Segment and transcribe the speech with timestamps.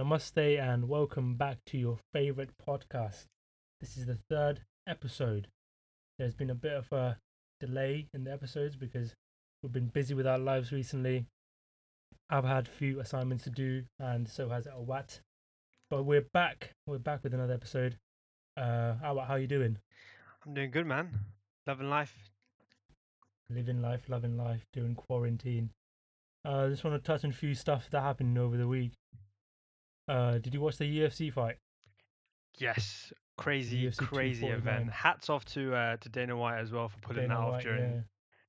[0.00, 3.26] Namaste and welcome back to your favorite podcast.
[3.82, 5.48] This is the third episode.
[6.18, 7.18] There's been a bit of a
[7.60, 9.14] delay in the episodes because
[9.62, 11.26] we've been busy with our lives recently.
[12.30, 15.20] I've had a few assignments to do, and so has Awat.
[15.90, 16.70] But we're back.
[16.86, 17.98] We're back with another episode.
[18.56, 19.76] Uh, Awat, how you doing?
[20.46, 21.10] I'm doing good, man.
[21.66, 22.30] Loving life.
[23.50, 25.72] Living life, loving life, doing quarantine.
[26.42, 28.92] Uh, just want to touch on a few stuff that happened over the week.
[30.10, 31.56] Uh, did you watch the UFC fight?
[32.58, 34.90] Yes, crazy, UFC crazy event.
[34.90, 37.62] Hats off to uh, to Dana White as well for pulling Dana that off White,
[37.62, 38.00] during yeah.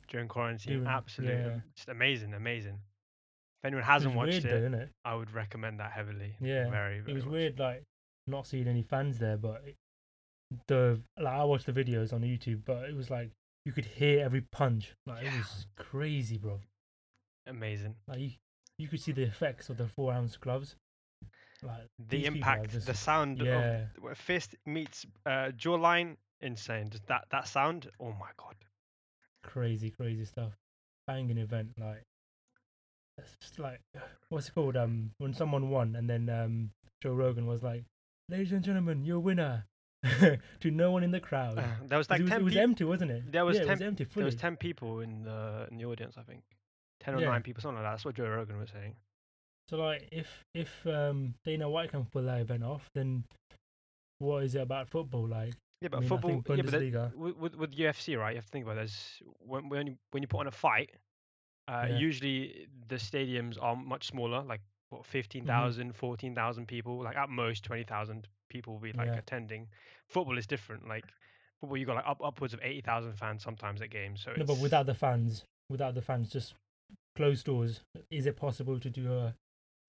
[0.10, 0.74] during quarantine.
[0.78, 1.60] Doing- Absolutely, yeah.
[1.76, 2.80] just amazing, amazing.
[3.64, 4.90] If anyone hasn't was watched weird, it, though, innit?
[5.06, 6.34] I would recommend that heavily.
[6.42, 6.98] Yeah, very.
[6.98, 7.32] It was much.
[7.32, 7.84] weird, like
[8.28, 9.78] not seeing any fans there, but it-
[10.68, 13.30] the like I watched the videos on YouTube, but it was like
[13.66, 14.94] you could hear every punch.
[15.06, 16.60] Like it was crazy, bro.
[17.48, 17.96] Amazing.
[18.08, 18.32] Like you,
[18.78, 20.76] you could see the effects of the four ounce gloves.
[21.64, 26.90] Like The these people are impact, the sound yeah, of fist meets uh, jawline, insane.
[26.90, 27.90] Just that that sound.
[28.00, 28.56] Oh my god.
[29.44, 30.54] crazy, crazy stuff.
[31.08, 32.04] Banging event, like
[33.18, 33.80] it's just like
[34.30, 34.76] what's it called?
[34.78, 36.72] Um, when someone won, and then um,
[37.02, 37.84] Joe Rogan was like,
[38.30, 39.66] "Ladies and gentlemen, your winner,"
[40.04, 41.60] to no one in the crowd.
[41.60, 42.42] Uh, there was like it was, ten.
[42.42, 43.32] it was peop- empty, wasn't it?
[43.32, 45.86] there was yeah, it 10 was empty there was ten people in the in the
[45.86, 46.42] audience, I think.
[47.00, 47.30] Ten or Yeah.
[47.30, 47.92] nine people, something like that.
[47.92, 48.96] That's what Joe Rogan was saying.
[49.72, 53.24] So like, if if um Dana White can pull that event off, then
[54.20, 55.26] what is it about football?
[55.28, 56.44] Like, Yeah, but I mean, football.
[56.50, 58.32] Yeah, but that- with, with UFC, right?
[58.32, 59.22] You have to think about this.
[59.40, 60.92] When when you, when you put on a fight,
[61.70, 61.98] uh, Yeah.
[61.98, 65.12] usually the stadiums are much smaller, like what Mm-hmm.
[65.12, 69.20] 15,000, 14,000 people, like at most 20,000 people will be like Yeah.
[69.20, 69.70] attending.
[70.10, 70.86] Football is different.
[70.86, 71.06] Like
[71.62, 74.22] football, you got like up, upwards of 80,000 fans sometimes at games.
[74.22, 76.56] So no, but without the fans, without the fans, just
[77.16, 77.80] closed doors.
[78.10, 79.34] Is it possible to do a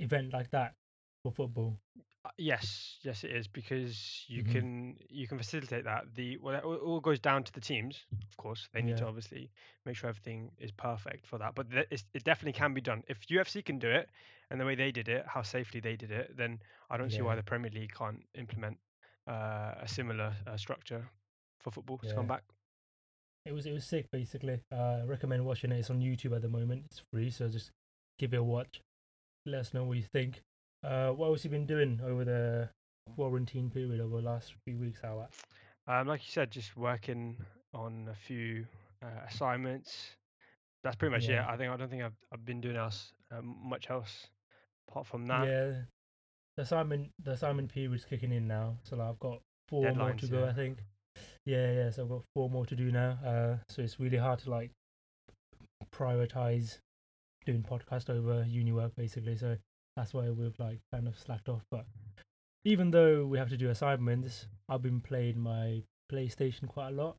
[0.02, 0.74] event like that
[1.22, 1.78] for football?
[2.24, 4.52] Uh, Yes, yes, it is because you Mhm.
[4.52, 6.14] can you can facilitate that.
[6.14, 8.68] The well, it all- goes down to the teams, of course.
[8.72, 9.50] They need to obviously
[9.84, 11.54] make sure everything is perfect for that.
[11.54, 13.02] But th- it's, it definitely can be done.
[13.08, 14.08] If UFC can do it,
[14.50, 17.22] and the way they did it, how safely they did it, then I don't see
[17.22, 18.78] why the Premier League can't implement
[19.26, 21.08] uh, a similar uh, structure
[21.60, 22.44] for football to come back.
[23.44, 24.60] It was it was sick basically.
[24.70, 25.78] Uh, I recommend watching it.
[25.80, 26.84] It's on YouTube at the moment.
[26.86, 27.72] It's free, so just
[28.18, 28.80] give it a watch.
[29.46, 30.42] Let us know what you think.
[30.84, 32.68] Uh, what else you been doing over the
[33.16, 35.00] quarantine period over the last few weeks?
[35.02, 35.26] How?
[35.88, 37.36] Um, like you said, just working
[37.74, 38.66] on a few
[39.02, 40.16] uh, assignments.
[40.84, 41.48] That's pretty much Yeah.
[41.48, 41.52] it.
[41.52, 44.26] I think I don't think I've I've been doing else um, much else
[44.88, 45.46] apart from that.
[45.46, 45.72] Yeah,
[46.56, 50.26] the assignment the assignment period's kicking in now, so like, I've got four more to
[50.26, 50.40] go.
[50.44, 50.50] yeah.
[50.50, 50.78] I think.
[51.46, 51.90] Yeah, yeah.
[51.90, 53.18] So I've got four more to do now.
[53.24, 54.70] Uh, so it's really hard to like
[55.92, 56.78] prioritize
[57.44, 59.36] doing podcast over uni work basically.
[59.36, 59.56] So
[59.96, 61.62] that's why we've like kind of slacked off.
[61.70, 61.84] But
[62.64, 67.16] even though we have to do assignments, I've been playing my PlayStation quite a lot.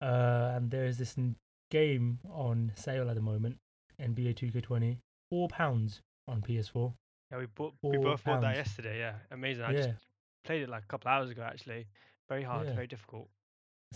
[0.00, 1.36] Uh, and there's this n-
[1.70, 3.56] game on sale at the moment,
[4.00, 4.98] NBA 2K20,
[5.30, 6.92] four pounds on PS4.
[7.32, 8.98] Yeah, we bought we both bought that yesterday.
[8.98, 9.64] Yeah, amazing.
[9.64, 9.86] I Yeah.
[9.86, 10.04] just
[10.44, 11.42] played it like a couple hours ago.
[11.42, 11.86] Actually,
[12.28, 12.74] very hard, Yeah.
[12.74, 13.28] very difficult.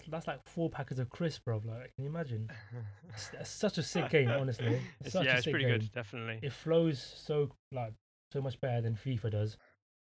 [0.01, 1.61] It's- That's like four packets of crisp, bro.
[1.65, 2.51] Like, can you imagine?
[3.13, 4.67] It's, it's such a sick game, honestly.
[5.01, 5.79] It's It's- such yeah, a it's sick pretty game.
[5.81, 6.39] good, definitely.
[6.43, 7.93] It flows so like
[8.33, 9.57] so much better than FIFA does,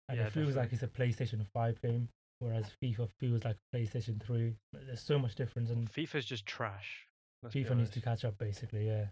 [0.08, 2.08] and Yeah, it feels like it's a PlayStation Five game,
[2.38, 4.54] whereas FIFA feels like PlayStation Three.
[4.72, 7.06] There's so much difference, and FIFA's just trash.
[7.44, 8.86] FIFA needs to catch up, basically.
[8.86, 9.06] Yeah,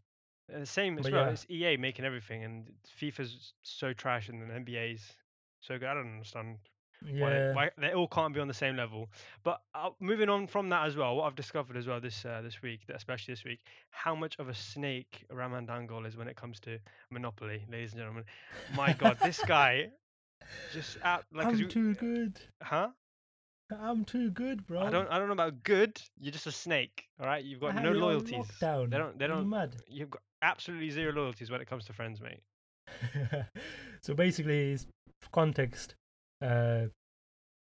[0.53, 1.27] And the same as But well.
[1.27, 1.31] yeah.
[1.33, 5.13] It's EA making everything, and FIFA's so trash, and then NBA's
[5.61, 5.89] so good.
[5.89, 6.74] I don't understand why, they,
[7.07, 9.09] yeah, why they all can't be on the same level.
[9.43, 12.41] But uh, moving on from that as well, what I've discovered as well this uh,
[12.43, 13.61] this week, especially this week,
[13.91, 16.79] how much of a snake Raman Dangol is when it comes to
[17.11, 18.25] Monopoly, ladies and gentlemen.
[18.77, 19.91] My God, this guy
[20.73, 22.39] just out like I'm you- too good.
[22.63, 22.89] huh?
[23.81, 24.83] I'm too good, bro.
[24.83, 26.01] I don't I don't know about good.
[26.21, 27.43] You're just a snake, all right?
[27.43, 28.35] You've got had no loyalties.
[28.61, 28.91] Lockdown.
[28.91, 29.77] They don't they Are you don't mad?
[29.89, 32.41] you've got absolutely zero loyalties when it comes to friends, mate.
[34.03, 34.87] so basically, it's-
[35.33, 35.95] context,
[36.45, 36.87] uh,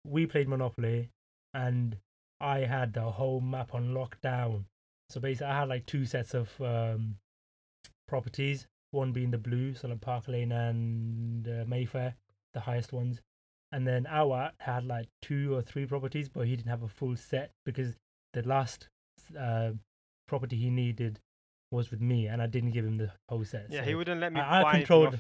[0.07, 1.11] we played Monopoly,
[1.53, 1.97] and
[2.41, 4.65] I had the whole map on lockdown.
[5.11, 7.17] So basically, I had like two sets of um,
[8.09, 8.67] properties.
[8.91, 12.15] One being the blue, so like Park Lane and uh, Mayfair,
[12.53, 13.21] the highest ones.
[13.73, 17.17] And then Awat had like two or three properties, but he didn't have a full
[17.17, 17.97] set because
[18.35, 18.87] the last
[19.37, 19.73] uh,
[20.29, 21.19] property he needed
[21.73, 23.67] was with me, and I didn't give him the whole set.
[23.69, 25.15] Yeah, so he wouldn't let me I- I controlled-.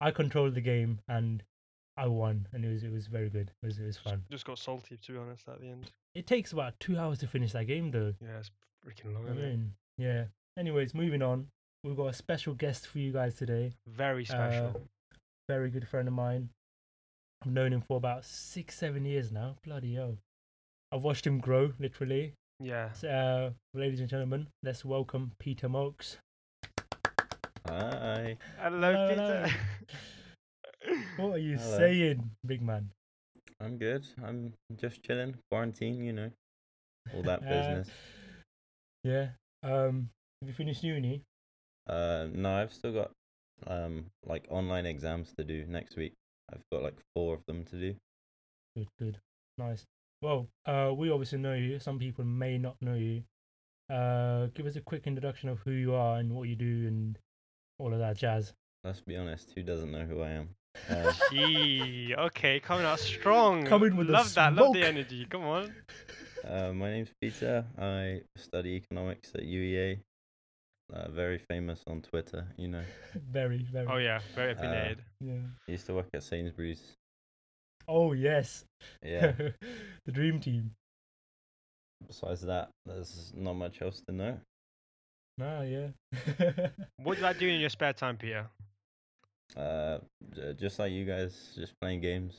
[0.00, 1.42] I controlled the game and
[1.98, 3.50] I won, and it was it was very good.
[3.62, 4.22] It was it was fun.
[4.30, 5.90] Just got salty to be honest at the end.
[6.14, 8.14] It takes about two hours to finish that game, though.
[8.22, 8.50] Yeah, it's
[8.86, 9.26] freaking long.
[9.26, 9.50] I isn't it?
[9.50, 10.24] mean, yeah.
[10.56, 11.48] Anyways, moving on.
[11.84, 13.74] We've got a special guest for you guys today.
[13.86, 14.82] Very special.
[15.48, 16.48] very good friend of mine.
[17.44, 19.56] I've known him for about six, seven years now.
[19.64, 20.18] Bloody hell.
[20.92, 22.32] I've watched him grow, literally.
[22.60, 22.90] Yeah.
[22.92, 26.18] So, uh, ladies and gentlemen, let's welcome Peter Mokes.
[27.68, 28.36] Hi.
[28.60, 29.54] Hello, Hello, Peter.
[31.18, 31.78] What are you Hello.
[31.78, 32.90] saying, big man?
[33.60, 34.06] I'm good.
[34.24, 35.34] I'm just chilling.
[35.50, 36.30] Quarantine, you know.
[37.12, 37.88] All that Uh, business.
[39.02, 39.28] Yeah.
[39.64, 40.10] Um,
[40.40, 41.22] have you finished uni?
[41.88, 43.10] Uh, no, I've still got
[43.66, 46.12] um like online exams to do next week.
[46.52, 47.94] I've got like four of them to do.
[48.76, 49.18] Good, good.
[49.56, 49.84] Nice.
[50.22, 51.80] Well, uh, we obviously know you.
[51.80, 53.24] Some people may not know you.
[53.90, 57.18] Uh, give us a quick introduction of who you are and what you do and
[57.78, 58.52] all of that jazz.
[58.84, 60.50] Let's be honest, who doesn't know who I am?
[60.90, 63.64] Uh, Gee, okay, coming out strong.
[63.64, 65.26] Coming with the love that, love the energy.
[65.28, 65.74] Come on.
[66.48, 67.64] uh, my name's Peter.
[67.78, 69.98] I study economics at UEA.
[70.92, 72.82] Uh, very famous on Twitter, you know.
[73.30, 73.86] very, very.
[73.90, 75.02] Oh yeah, very opinionated.
[75.20, 75.34] yeah.
[75.66, 76.82] I used to work at Sainsbury's.
[77.86, 78.64] Oh yes.
[79.04, 79.32] Yeah.
[80.06, 80.70] the dream team.
[82.06, 84.38] Besides that, there's not much else to know.
[85.40, 85.88] Ah, yeah.
[87.02, 88.46] what do I do in your spare time, Peter?
[89.56, 89.98] Uh,
[90.58, 92.34] just like you guys, just playing games.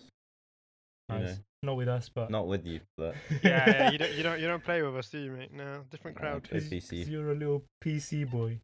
[1.11, 1.27] You nice.
[1.29, 4.39] know, Not with us, but not with you, but Yeah, yeah, you don't, you don't,
[4.39, 5.51] you don't play with us, do you, mate?
[5.53, 6.43] No, different No, I crowd.
[6.43, 6.99] play 'Cause- PC.
[7.01, 8.59] 'cause You're a little PC boy.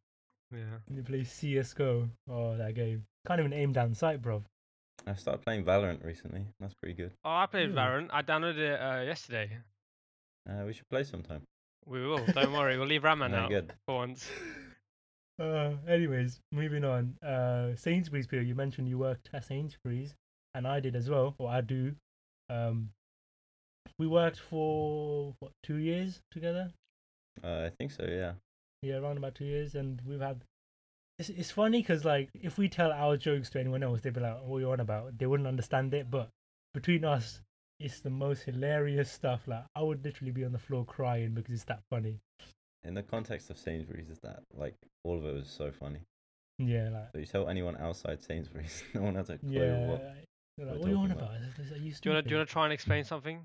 [0.51, 0.77] Yeah.
[0.93, 2.07] You play CS:GO.
[2.29, 3.03] Oh, that game.
[3.27, 4.43] Can't even aim down sight, bro.
[5.07, 6.45] I started playing Valorant recently.
[6.59, 7.11] That's pretty good.
[7.25, 7.77] Oh, I played Really?
[7.77, 8.09] Valorant.
[8.13, 9.57] I downloaded it uh, yesterday.
[10.47, 11.41] Uh, we should play sometime.
[11.87, 12.23] We will.
[12.27, 12.77] Don't worry.
[12.77, 13.73] We'll leave Raman No, out good.
[13.87, 14.29] for once.
[15.39, 17.15] Uh, anyways, moving on.
[17.21, 20.13] Uh, Sainsbury's, Peter, you mentioned you worked at Sainsbury's,
[20.53, 21.93] and I did as well, or I do.
[22.49, 22.89] Um,
[23.97, 26.71] we worked for what two years together?
[27.43, 28.05] Uh, I think so.
[28.07, 28.33] Yeah.
[28.81, 30.43] Yeah, around about two years, and we've had.
[31.17, 34.19] It's it's funny because like if we tell our jokes to anyone else, they'd be
[34.19, 36.29] like, "What are you on about?" They wouldn't understand it, but
[36.73, 37.41] between us,
[37.79, 39.47] it's the most hilarious stuff.
[39.47, 42.19] Like I would literally be on the floor crying because it's that funny.
[42.85, 45.99] In the context of Sainsbury's, is that like all of it was so funny.
[46.59, 49.87] Yeah, like So you tell anyone outside Sainsbury's, no one has a clue yeah.
[49.87, 50.01] what.
[50.57, 51.23] They're like, what are you on about?
[51.35, 51.41] about.
[51.59, 53.03] Is- is- Are you Do you want to, do you want to try and explain
[53.03, 53.41] something?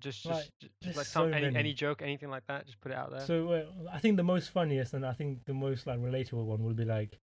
[0.00, 2.64] just, Like, j- just there's like so any, any joke, anything like that.
[2.64, 3.20] Just put it out there.
[3.20, 6.62] So uh, I think the most funniest and I think the most like relatable one
[6.64, 7.18] would be like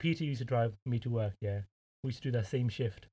[0.00, 1.34] Peter used to drive me to work.
[1.40, 1.60] Yeah,
[2.02, 3.06] we used to do that same shift.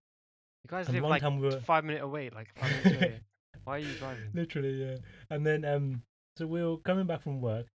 [0.64, 3.00] you guys and live one like time we were- five minute away, like five minutes
[3.04, 3.20] away.
[3.66, 4.30] Why are you driving?
[4.34, 4.96] Literally, yeah.
[5.30, 6.02] And then um,
[6.38, 7.68] so we were coming back from work,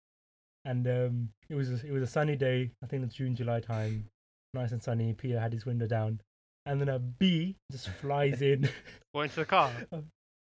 [0.65, 2.71] and um, it was a, it was a sunny day.
[2.83, 4.07] I think it's June July time,
[4.55, 5.13] nice and sunny.
[5.15, 6.21] Peter had his window down,
[6.67, 8.69] and then a bee just flies in
[9.13, 9.71] What into the car?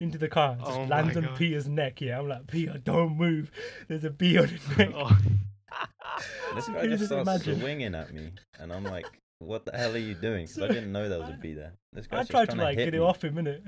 [0.01, 1.35] into the car, just Oh lands on God.
[1.37, 1.99] Peter's neck.
[2.01, 3.51] Yeah, I'm like Peter, don't move.
[3.87, 4.91] There's a bee on his neck.
[4.95, 5.17] oh.
[6.55, 7.59] This guy just just starts imagine?
[7.59, 9.05] swinging at me, and I'm like,
[9.39, 11.53] "What the hell are you doing?" 'Cause I So- didn't know there was a bee
[11.53, 11.73] there.
[11.93, 13.61] This I guy's just tried to trying like hit get it off him, innit?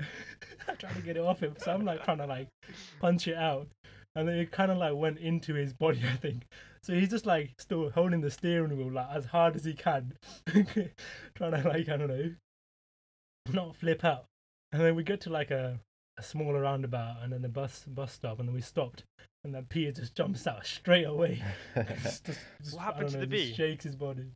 [0.68, 2.48] I tried to get it off him, so I'm like trying to like
[3.00, 3.68] punch it out,
[4.14, 6.46] and then it kind of like went into his body, I think.
[6.82, 10.14] So he's just like still holding the steering wheel like as hard as he can,
[11.34, 12.32] trying to like I don't know,
[13.52, 14.24] not flip out.
[14.72, 15.78] And then we get to like a,
[16.18, 19.04] a smaller roundabout, and then the bus bus stop, and then we stopped,
[19.44, 21.42] and then Peter just jumps out straight away.
[22.02, 23.54] Just- just- just, What happened don't to know, the just bee?
[23.54, 24.32] Shakes his body.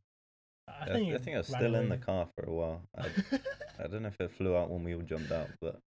[0.68, 2.82] I I, think, I think I was ran still in the car for a while.
[2.98, 3.06] I,
[3.82, 5.78] I don't know if it flew out when we all jumped out, but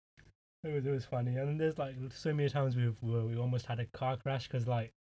[0.63, 3.65] It was it was funny, and there's like so many times we've where we almost
[3.65, 4.91] had a car crash because like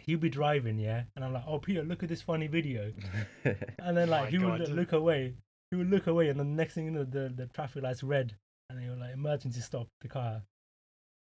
[0.00, 2.92] he'd be driving, yeah, and I'm like, oh Peter, look at this funny video,
[3.44, 5.34] and then My like he would look away,
[5.70, 8.36] he would look away, and the next thing you know, the the traffic lights red,
[8.70, 10.42] and they were like emergency stop the car.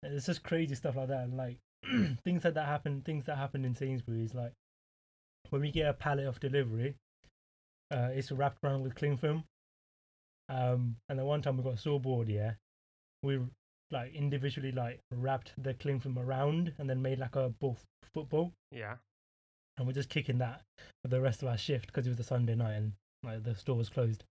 [0.02, 1.58] And It's just crazy stuff like that, and like
[2.24, 3.02] things like that happen.
[3.02, 4.52] Things that happen in Sainsbury's, like
[5.50, 6.96] when we get a pallet of delivery,
[7.92, 9.44] uh, it's wrapped around with cling film.
[10.48, 12.54] Um, and then one time we got so bored, yeah,
[13.22, 13.40] we
[13.90, 17.76] like individually like wrapped the cling film around and then made like a ball
[18.14, 18.96] football, Yeah.
[19.76, 20.62] and we're just kicking that
[21.02, 23.54] for the rest of our shift because it was a Sunday night and like the
[23.54, 24.24] store was closed,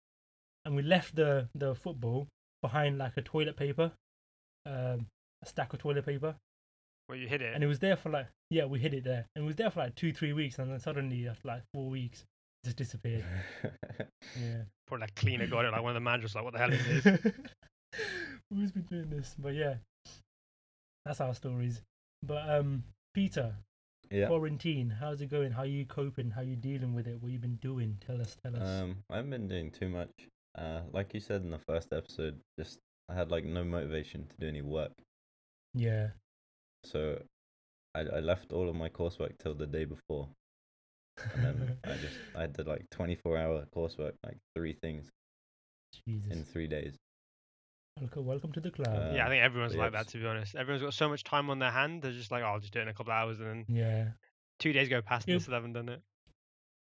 [0.65, 2.27] and we left the the football
[2.61, 3.91] behind like a toilet paper,
[4.65, 5.05] um,
[5.41, 6.35] a stack of toilet paper,
[7.07, 7.53] Well, you hid it.
[7.53, 9.69] and it was there for like yeah we hid it there and it was there
[9.69, 12.21] for like two three weeks and then suddenly after like four weeks
[12.63, 13.23] it just disappeared
[14.39, 15.71] yeah Probably like cleaner got it.
[15.71, 17.05] Like one of the managers, like, what the hell is this?
[18.49, 19.35] who's been doing this?
[19.37, 19.75] But yeah
[21.05, 21.81] that's our stories.
[22.23, 23.55] But um peter
[24.11, 24.27] yeah.
[24.27, 25.51] quarantine how's it going?
[25.51, 26.31] How are you coping?
[26.31, 27.21] How you dealing with it?
[27.21, 27.97] What you been doing?
[28.05, 28.81] Tell us tell us.
[28.81, 30.11] Um, I haven't been doing too much.
[30.57, 34.35] Uh, like you said in the first episode, just I had like no motivation to
[34.39, 34.91] do any work,
[35.73, 36.07] yeah.
[36.83, 37.21] So
[37.95, 40.27] I, I left all of my coursework till the day before,
[41.33, 45.09] and then I just I did like 24 hour coursework, like three things
[46.07, 46.31] jesus.
[46.31, 46.95] in three days.
[47.99, 48.87] Welcome, welcome to the club.
[48.87, 50.07] Uh, yeah, I think everyone's but like yeah, that.
[50.09, 52.01] To be honest, everyone's got so much time on their hand.
[52.01, 53.65] They're just like, oh, I'll just do it in a couple of hours, and then
[53.67, 54.05] yeah.
[54.59, 56.01] two days go past and still haven't done it.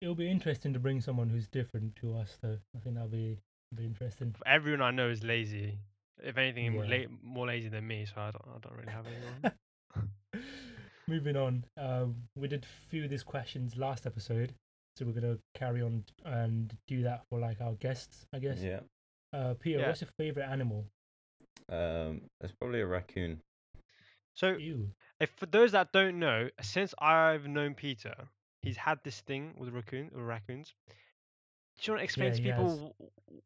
[0.01, 2.59] It'll be interesting to bring someone who's different to us, though.
[2.75, 3.39] I think that'll be
[3.75, 4.35] be interesting.
[4.47, 5.79] Everyone I know is lazy.
[6.23, 7.07] If anything, more Yeah.
[7.09, 8.07] la- more lazy than me.
[8.07, 10.45] So I don't, I don't really have anyone.
[11.09, 14.55] Moving on, um, we did a few of these questions last episode,
[14.97, 18.61] so we're gonna carry on and do that for like our guests, I guess.
[18.61, 18.81] Yeah.
[19.35, 19.89] Uh, Peter, Yeah.
[19.89, 20.87] what's your favorite animal?
[21.69, 23.41] Um, it's probably a raccoon.
[24.35, 24.91] So Ew.
[25.21, 28.15] if for those that don't know, since I've known Peter,
[28.63, 30.75] he's had this thing with raccoon with raccoons.
[31.79, 32.91] Do you want to explain Yeah, to people has.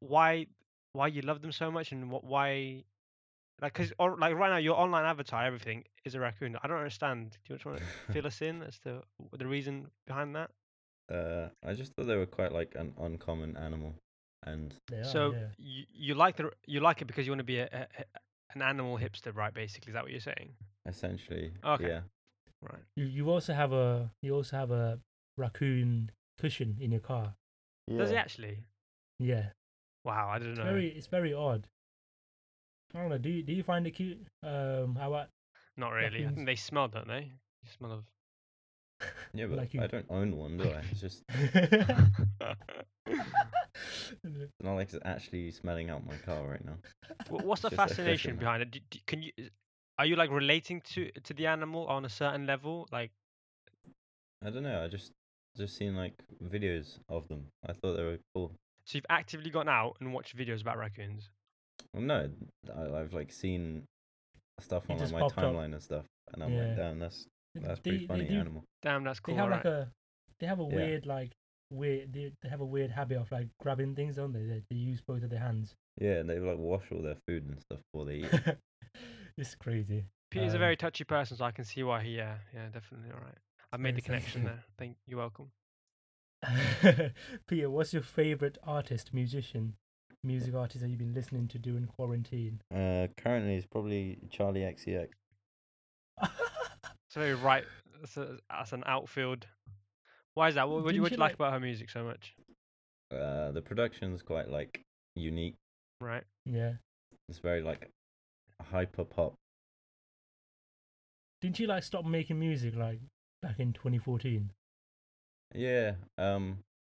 [0.00, 0.46] why
[0.92, 2.84] why you love them so much and what why
[3.60, 6.56] like because or like right now your online avatar everything is a raccoon.
[6.62, 7.36] I don't understand.
[7.46, 10.50] Do you want to fill us in as to the reason behind that?
[11.10, 13.94] Uh, I just thought they were quite like an uncommon animal,
[14.46, 15.38] and are, so yeah.
[15.58, 18.04] you you like the you like it because you want to be a, a,
[18.54, 19.52] an animal hipster, right?
[19.52, 20.50] Basically, is that what you're saying?
[20.86, 21.88] essentially, Okay.
[21.88, 22.00] yeah.
[22.62, 22.82] Right.
[22.96, 24.98] You you also have a you also have a
[25.36, 27.34] raccoon cushion in your car.
[27.88, 28.64] Does he actually?
[29.18, 29.46] Yeah.
[30.04, 30.64] Wow, I didn't It's know.
[30.64, 31.66] very it's very odd.
[32.94, 33.18] I don't know.
[33.18, 34.18] Do you, do you find it cute?
[34.42, 35.28] Um, how about
[35.76, 36.24] Not really.
[36.24, 37.32] I think they smell, don't they?
[37.62, 38.04] You smell of.
[39.34, 39.82] Yeah, but Like you.
[39.82, 40.82] I don't own one, do I?
[40.90, 41.22] It's just
[43.06, 46.76] it's not like actually smelling out my car right now.
[47.28, 48.70] What's the It's just fascination behind it?
[48.70, 49.32] Do, do, can you?
[49.98, 52.88] Are you like relating to to the animal on a certain level?
[52.92, 53.10] Like,
[54.44, 54.84] I don't know.
[54.84, 55.12] I just
[55.56, 57.46] just seen like videos of them.
[57.66, 58.52] I thought they were cool.
[58.84, 61.30] so you've actively gone out and watched videos about raccoons.
[61.94, 62.28] Well, no,
[62.76, 63.84] I, I've like seen
[64.60, 65.44] stuff on like, my popped up.
[65.44, 66.64] timeline and stuff, and I'm Yeah.
[66.66, 68.64] like, damn, that's that's they, pretty funny do, animal.
[68.82, 69.34] Damn, that's cool.
[69.34, 69.48] They cool.
[69.50, 69.64] have right?
[69.64, 69.90] like a
[70.40, 70.74] they have a Yeah.
[70.76, 71.32] weird like
[71.70, 74.42] weird they, they have a weird habit of like grabbing things, don't they?
[74.42, 75.74] They, they use both of their hands.
[76.00, 78.32] Yeah, and they like wash all their food and stuff before they eat.
[78.32, 78.58] it.
[79.38, 80.04] it's crazy.
[80.30, 82.16] Peter's a um, very touchy person, so I can see why he.
[82.16, 83.10] Yeah, yeah, definitely.
[83.12, 83.38] All right.
[83.72, 84.64] I made the connection sensitive.
[84.78, 84.86] there.
[84.86, 85.50] Thank you're welcome.
[87.48, 89.74] Peter, what's your favorite artist, musician,
[90.22, 92.60] music artist that you've been listening to during quarantine?
[92.74, 95.08] uh, currently, it's probably Charli XCX.
[97.16, 97.64] So very right.
[97.98, 99.46] That's, a, that's an outfield.
[100.36, 100.68] Why is that?
[100.68, 102.34] What, what, do you- what do you like like- about her music so much?
[103.10, 104.82] Uh, the production's quite like
[105.14, 105.54] unique.
[106.00, 106.24] Right.
[106.44, 106.74] yeah.
[107.28, 107.88] It's very like
[108.70, 109.34] hyper pop.
[111.40, 113.00] Didn't you like stop making music like
[113.42, 114.50] back in 2014?
[115.54, 115.92] Yeah.
[116.18, 116.58] Um,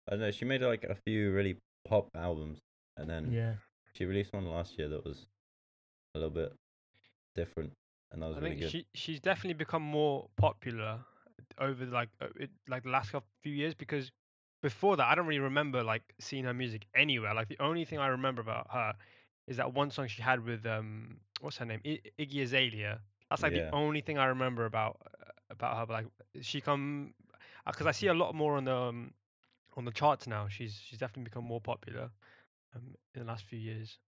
[0.09, 0.31] I don't know.
[0.31, 2.59] She made like a few really pop albums,
[2.97, 3.55] and then Yeah.
[3.95, 5.27] she released one last year that was
[6.15, 6.53] a little bit
[7.35, 7.73] different,
[8.13, 8.71] and that was I really think good.
[8.71, 11.01] she she's definitely become more popular
[11.59, 14.13] over like uh, it, like the last few years because
[14.63, 17.35] before that I don't really remember like seeing her music anywhere.
[17.35, 18.95] Like the only thing I remember about her
[19.47, 23.01] is that one song she had with um what's her name I- Iggy Azalea.
[23.31, 23.71] That's like Yeah.
[23.71, 25.87] the only thing I remember about uh, about her.
[25.87, 26.07] But like
[26.43, 27.15] she come
[27.67, 29.15] because I see a lot more on the um,
[29.77, 30.49] on the charts now.
[30.49, 32.11] She's she's definitely become more popular
[32.75, 33.99] um, in the last few years.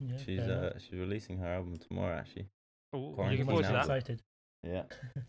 [0.00, 0.24] Yeah.
[0.24, 2.48] She's uh she's releasing her album tomorrow actually.
[2.92, 3.90] Oh, you Quarantine looking forward to that?
[3.90, 4.22] excited.
[4.62, 4.84] Yeah.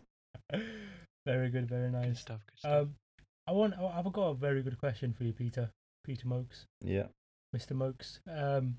[1.26, 2.20] very good, very Good nice.
[2.20, 2.40] stuff.
[2.50, 2.82] Good stuff.
[2.82, 2.94] Um,
[3.46, 3.74] I want.
[3.78, 5.70] I- I've got a very good question for you, Peter.
[6.04, 7.08] Peter Mokes, Yeah.
[7.54, 7.72] Mr.
[7.72, 8.20] Mokes.
[8.28, 8.76] Um,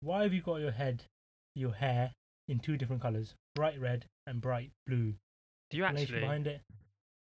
[0.00, 1.04] why have you got your head,
[1.54, 2.12] your hair
[2.48, 5.14] in two different colors, bright red and bright blue?
[5.70, 6.20] Do you Explanation actually?
[6.20, 6.60] behind it?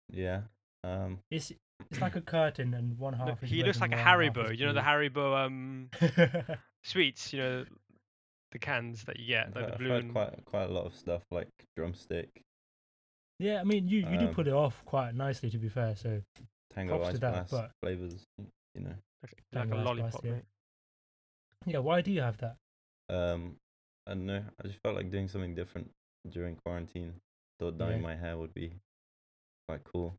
[0.10, 0.42] Yeah.
[0.84, 1.20] Um.
[1.30, 1.52] It's
[1.90, 3.28] it's like a curtain and one half.
[3.28, 4.58] Look, is he red looks like a one half Haribo.
[4.58, 4.90] You know the blue.
[5.10, 5.90] Haribo um
[6.84, 7.34] sweets.
[7.34, 7.66] You know
[8.52, 10.74] the cans that you get, I've, like heard- the blue heard and quite quite a
[10.74, 12.30] lot of stuff like drumstick,
[13.42, 15.96] yeah, I mean, you you do Um, put it off quite nicely, to be fair.
[15.96, 16.22] So
[16.74, 18.26] Tango Props to Ice that, Blast but- flavors.
[18.76, 18.96] You know.
[19.24, 20.12] like, like a nice lollipop.
[20.12, 20.32] price, yeah.
[20.32, 20.46] mate.
[21.66, 22.56] yeah, why do you have that?
[23.10, 23.58] Um.
[24.08, 24.44] I don't know.
[24.64, 25.92] I just felt like doing something different
[26.30, 27.14] during quarantine.
[27.60, 28.08] Thought dyeing Yeah.
[28.08, 28.72] my hair would be
[29.68, 30.16] quite cool.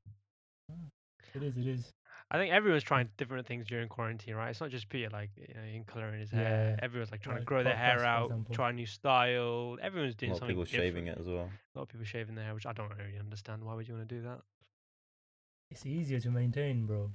[1.35, 1.57] It is.
[1.57, 1.91] It is.
[2.33, 4.49] I think everyone's trying different things during quarantine, right?
[4.49, 6.77] It's not just Peter, like you know, in coloring his hair.
[6.79, 8.55] Yeah, Everyone's like trying like to grow their hair out, example.
[8.55, 9.77] try a new style.
[9.83, 10.49] Everyone's doing something.
[10.49, 11.51] A doing lot of something people shaving it as well.
[11.75, 13.63] A lot of people shaving their hair, which I don't really understand.
[13.63, 14.41] Why would you want to do that?
[15.71, 17.11] It's easier to maintain, bro.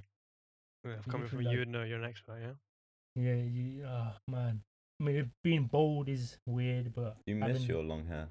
[0.84, 3.22] Yeah, You coming from literally, you, would know you're an expert, yeah.
[3.22, 3.84] Yeah, you.
[3.84, 4.60] Oh man.
[5.00, 8.28] I mean, being bold is weird, but you miss your long hair,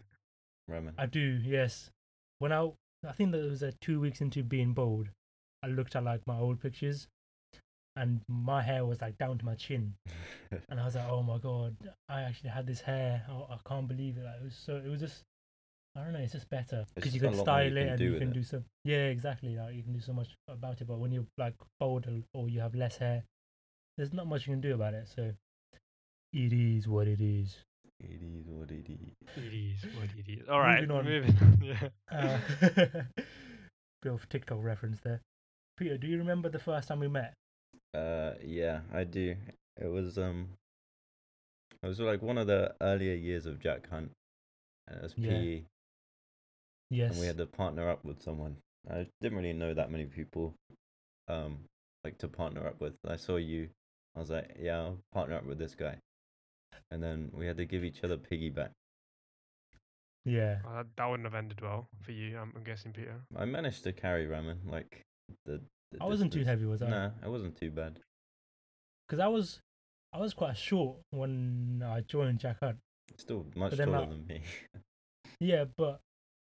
[0.69, 0.93] Raman?
[0.97, 1.19] I do.
[1.43, 1.91] Yes.
[2.39, 2.69] When I,
[3.05, 5.07] I think that it was uh, two weeks into being bold,
[5.67, 7.07] I looked at like my old pictures,
[7.95, 9.93] and my hair was like down to my chin,
[10.69, 11.75] and I was like, oh my god,
[12.09, 13.25] I actually had this hair.
[13.29, 14.23] I, I can't believe it.
[14.23, 14.77] Like, it was so.
[14.77, 15.23] It was just.
[15.95, 16.19] I don't know.
[16.19, 18.29] It's just better because you can a you style it can and you with can
[18.29, 18.33] it.
[18.35, 18.63] do some.
[18.85, 19.55] Yeah, exactly.
[19.55, 20.85] Like you can do so much about it.
[20.87, 23.23] But when you're like bald or- or you have less hair,
[23.97, 25.07] there's not much you can do about it.
[25.07, 25.31] So
[26.33, 27.57] It is what it is.
[27.99, 29.15] It is what it is.
[29.37, 30.47] It is what it is.
[30.47, 31.05] All right, Moving on.
[31.05, 31.57] moving on.
[31.63, 31.89] Yeah.
[32.11, 32.39] Uh,
[34.03, 35.21] bit of TikTok reference there.
[35.77, 37.33] Peter, do you remember the first time we met?
[37.93, 39.35] Uh, yeah, I do.
[39.79, 40.49] It was um,
[41.81, 44.11] it was like one of the earlier years of Jack Hunt.
[44.87, 45.31] And it was Yeah.
[45.31, 45.63] PE,
[46.89, 47.11] Yes.
[47.11, 48.57] and we had to partner up with someone.
[48.89, 50.53] I didn't really know that many people,
[51.27, 51.65] um,
[52.03, 52.95] like to partner up with.
[53.05, 53.69] I saw you.
[54.15, 55.97] I was like, yeah, I'll partner up with this guy.
[56.89, 58.69] And then we had to give each other piggyback.
[60.25, 60.59] Yeah.
[60.65, 63.15] Uh, that wouldn't have ended well for you, I'm, I'm guessing, Peter.
[63.35, 65.01] I managed to carry Raman like
[65.45, 65.61] the.
[65.91, 66.89] the I wasn't too heavy, was I?
[66.89, 67.99] Nah, it wasn't too bad.
[69.07, 69.59] Because I was,
[70.13, 72.77] I was quite short when I joined Jack Hunt.
[73.17, 74.41] Still much then, taller like- than me.
[75.39, 75.99] Yeah, but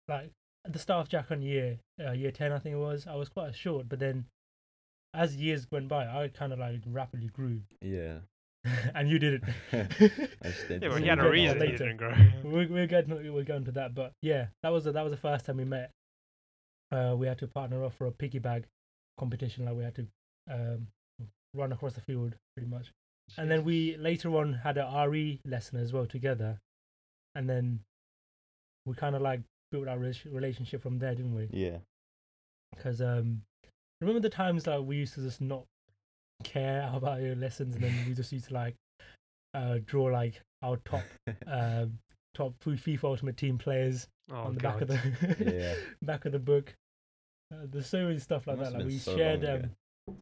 [0.09, 0.31] like
[0.65, 3.15] at the start of Jack Hunt year, uh, year ten, I think it was, I
[3.15, 3.87] was quite short.
[3.87, 4.25] But then,
[5.13, 8.17] as years went by, I kind of like rapidly grew, yeah.
[8.93, 9.45] and you didn't.
[9.71, 11.77] I did Yeah, but he we'll had a get to that reason he later.
[11.77, 12.13] didn't grow.
[12.43, 15.17] we're we're getting we're going to that, but yeah, that was the, that was the
[15.17, 15.89] first time we met.
[16.91, 18.65] Uh, we had to partner up for a piggy bag
[19.17, 19.65] competition.
[19.65, 20.07] Like we had to
[20.51, 20.87] um,
[21.53, 22.91] run across the field, pretty much.
[23.37, 26.59] And then we later on had a RE lesson as well together,
[27.33, 27.79] and then
[28.85, 31.47] we kind of like built our rela- relationship from there, didn't we?
[31.51, 31.77] Yeah.
[32.75, 33.43] Because um,
[34.01, 35.63] remember the times that we used to just not
[36.43, 38.75] care about your lessons, and then we just used to like
[39.53, 41.03] uh, draw like our top
[41.47, 41.99] um,
[42.33, 44.73] top FIFA Ultimate Team players oh, on the God.
[44.73, 45.75] back of the Yeah.
[46.01, 46.73] back of the book.
[47.51, 48.73] Uh, there's so many stuff like that.
[48.73, 50.15] Like we so shared, um,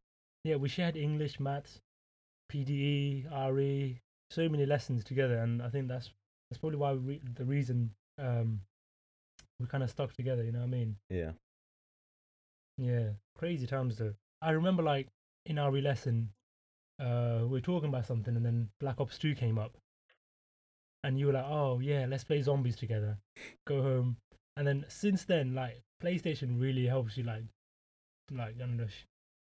[0.43, 1.79] yeah, we shared English, maths,
[2.51, 6.09] PDE, RE, so many lessons together, and I think that's
[6.49, 8.61] that's probably why we, the reason um,
[9.59, 10.43] we kind of stuck together.
[10.43, 10.95] You know what I mean?
[11.09, 11.31] Yeah.
[12.77, 14.13] Yeah, crazy times though.
[14.41, 15.07] I remember like
[15.45, 16.29] in our lesson,
[16.99, 19.77] uh, we were talking about something, and then Black Ops Two came up,
[21.03, 23.17] and you were like, "Oh yeah, let's play zombies together."
[23.67, 24.17] Go home,
[24.59, 27.43] and then since then, like PlayStation really helps you like,
[28.29, 28.87] like I don't know,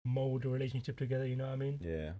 [0.05, 1.27] mold a relationship together.
[1.27, 1.79] You know what I mean?
[1.83, 2.13] Yeah.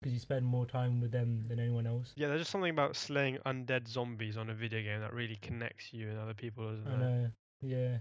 [0.00, 2.12] Because you spend more time with them than anyone else.
[2.16, 5.92] Yeah, there's just something about slaying undead zombies on a video game that really connects
[5.92, 6.98] you and other people, isn't I there?
[6.98, 7.30] know.
[7.62, 7.98] Yeah,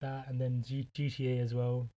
[0.00, 1.88] that and then G- GTA as well.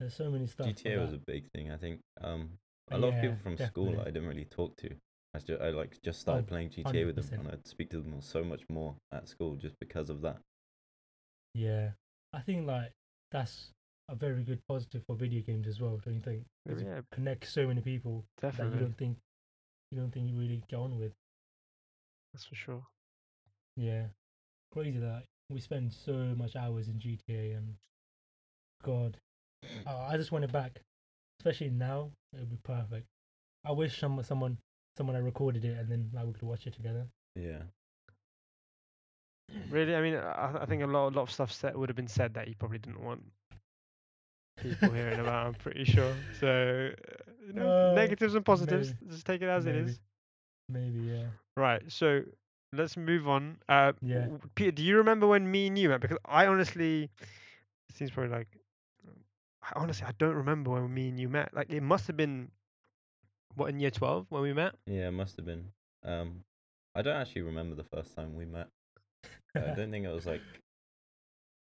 [0.00, 0.74] There's so many stuff.
[0.74, 1.70] GTA was a big thing.
[1.70, 2.50] I think um
[2.90, 4.00] a lot of people from school.
[4.00, 4.90] I didn't really talk to.
[5.34, 7.90] I just, I like just oh, started Oh, playing GTA with them, and I'd speak
[7.90, 10.38] to them so much more at school just because of that.
[11.54, 11.90] Yeah,
[12.32, 12.92] I think like
[13.30, 13.70] that's
[14.08, 15.98] a very good positive for video games as well.
[16.04, 16.44] Don't you think?
[16.66, 18.78] Yeah, it connects so many people that definitely.
[18.78, 19.16] you don't think
[19.90, 21.12] you don't think you really get on with.
[22.32, 22.82] That's for sure.
[23.76, 24.06] Yeah,
[24.72, 27.74] crazy that we spend so much hours in GTA and
[28.82, 29.18] God,
[29.86, 30.80] oh, I just want it back.
[31.40, 33.06] Especially now, it would be perfect.
[33.64, 34.58] I wish some someone
[34.96, 37.06] someone I recorded it and then like we could watch it together.
[37.34, 37.62] Yeah.
[39.68, 41.96] Really, I mean, I, I think a lot, a lot of stuff said would have
[41.96, 43.22] been said that you probably didn't want
[44.60, 45.46] people hearing about.
[45.46, 46.16] I'm pretty sure.
[46.30, 48.94] So, uh, you know, Uh, negatives and positives.
[48.94, 48.98] maybe.
[49.08, 49.76] Just take it as it Maybe.
[49.76, 50.00] is.
[50.68, 51.28] Maybe, yeah.
[51.56, 51.82] Right.
[51.90, 52.22] So
[52.72, 53.58] let's move on.
[53.68, 54.28] Uh, Yeah.
[54.54, 56.00] Peter, do you remember when me and you met?
[56.00, 57.10] Because I honestly,
[57.88, 58.48] it seems probably like,
[59.62, 61.54] I honestly, I don't remember when me and you met.
[61.54, 62.50] Like, it must have been,
[63.54, 64.74] what, in year 12 when we met?
[64.86, 65.66] Yeah, it must have been.
[66.04, 66.44] Um,
[66.94, 68.68] I don't actually remember the first time we met.
[69.56, 70.42] I don't think it was like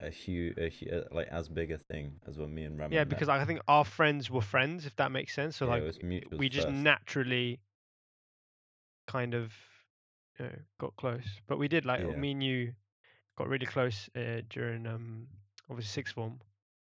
[0.00, 2.92] a huge, a, hu- uh, like as big a thing as when me and Raman
[2.94, 3.10] Yeah, met.
[3.10, 5.56] because I think our friends were friends, if that makes sense.
[5.56, 5.82] So, Yeah, like,
[6.38, 6.76] we just first.
[6.76, 7.60] naturally
[9.06, 9.52] kind of
[10.38, 11.24] you know, got close.
[11.46, 12.16] But we did, like, Yeah.
[12.16, 12.72] me and you
[13.36, 15.28] got really close uh, during, um,
[15.70, 16.40] obviously, sixth form.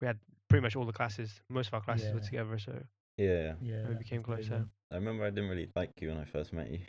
[0.01, 0.19] We had
[0.49, 2.59] pretty much all the classes, most of our classes were together.
[2.59, 2.73] So,
[3.17, 3.89] Yeah, Yeah.
[3.89, 4.67] we became was the big closer.
[4.91, 6.81] I remember I didn't really like you when I first met you.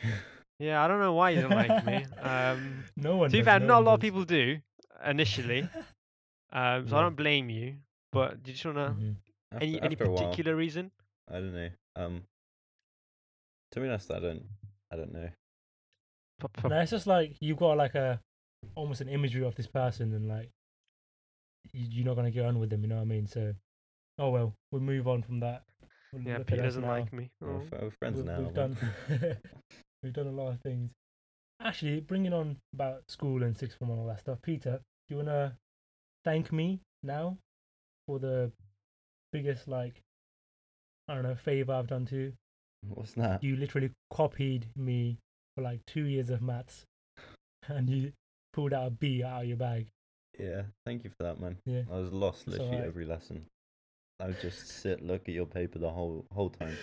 [0.60, 2.06] Yeah, I don't know why you don't like me.
[2.22, 3.28] Um, No one.
[3.30, 4.60] to be does, fair, no not a one lot of people do
[5.04, 5.62] initially,
[6.52, 7.74] um, so I don't blame you.
[8.12, 9.16] But do you just want to Mhm.
[9.52, 10.92] after, any any after a while, particular reason?
[11.28, 11.70] I don't know.
[11.96, 12.22] Um,
[13.72, 14.44] to be honest, I don't.
[14.92, 15.28] I don't know.
[16.40, 18.20] P- p- No, it's just like you've got like a
[18.76, 20.50] almost an imagery of this person, and like
[21.72, 22.82] you, you're not gonna get on with them.
[22.82, 23.26] You know what I mean?
[23.26, 23.54] So,
[24.18, 25.64] oh well, we will move on from that.
[26.14, 26.88] We'll Yeah, look Peter doesn't now.
[26.88, 27.30] like me.
[27.40, 27.62] We're, Oh.
[27.72, 28.40] f- we're friends we've, now.
[28.40, 28.76] we've done
[30.02, 30.90] we've done a lot of things.
[31.60, 34.38] Actually, bringing on about school and sixth form and all that stuff.
[34.42, 35.56] Peter, do you wanna
[36.24, 37.36] thank me now
[38.06, 38.50] for the
[39.32, 40.00] biggest like
[41.08, 42.32] I don't know favor I've done to you?
[42.88, 43.42] What's that?
[43.42, 45.18] You literally copied me
[45.56, 46.84] for like two years of maths,
[47.68, 48.12] and you
[48.52, 49.86] pulled out a B out of your bag.
[50.38, 51.56] Yeah, thank you for that, man.
[51.64, 51.82] Yeah.
[51.90, 52.88] I was lost It's literally alright.
[52.88, 53.46] every lesson.
[54.20, 56.76] I would just sit, look at your paper the whole whole time.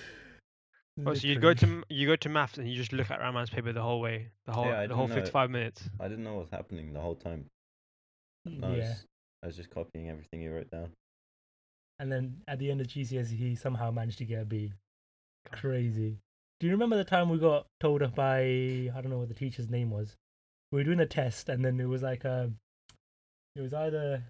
[1.06, 1.84] Oh, so you go to Literally.
[1.90, 4.52] you go to maths and you just look at Raman's paper the whole way, the
[4.52, 5.90] whole Yeah, the whole know- 55 minutes.
[6.00, 7.46] I didn't know what was happening the whole time.
[8.46, 8.90] No, I yeah.
[8.90, 9.06] was,
[9.44, 10.92] I was just copying everything you wrote down.
[12.00, 14.74] And then at the end of GCSE, he somehow managed to get a B.
[15.50, 15.60] God.
[15.60, 16.18] Crazy.
[16.60, 19.34] Do you remember the time we got told off by I don't know what the
[19.36, 20.16] teacher's name was?
[20.72, 22.52] We were doing a test, and then it was like a,
[23.56, 24.24] it was either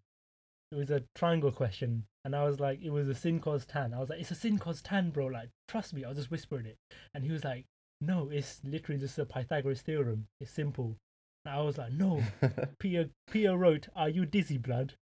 [0.72, 3.94] it was a triangle question, and I was like, it was a sin cos tan.
[3.94, 5.28] I was like, it's a sin cos tan, bro.
[5.28, 6.06] Like, trust me.
[6.06, 6.78] I was just whispering it,
[7.14, 7.66] and he was like,
[8.00, 10.28] no, it's literally just a Pythagoras theorem.
[10.40, 10.98] It's simple.
[11.46, 12.22] And I was like, no.
[12.80, 14.94] Peter Peter wrote, "Are you dizzy, blood?"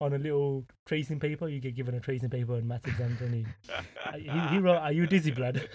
[0.00, 1.48] on a little tracing paper.
[1.48, 3.46] You get given a tracing paper in maths exam, and he,
[4.06, 5.68] uh, he, he wrote, "Are you dizzy, blood?"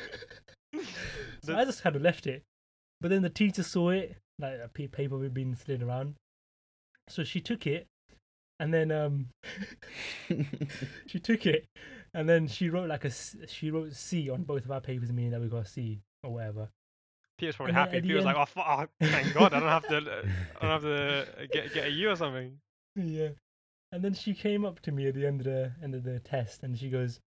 [1.43, 2.43] so I just kind of left it,
[3.01, 6.15] but then the teacher saw it, like a paper we'd been slid around.
[7.09, 7.87] So she took it,
[8.59, 9.27] and then um,
[11.07, 11.65] she took it,
[12.13, 13.11] and then she wrote like a
[13.47, 16.33] she wrote C on both of our papers, meaning that we got a C or
[16.33, 16.69] whatever.
[17.37, 18.01] Peter's probably happy.
[18.01, 19.97] Peter's like, oh, oh, thank God, I don't have to,
[20.61, 22.57] I don't have to get get a U or something.
[22.95, 23.29] Yeah.
[23.91, 26.19] And then she came up to me at the end of the end of the
[26.19, 27.19] test and she goes,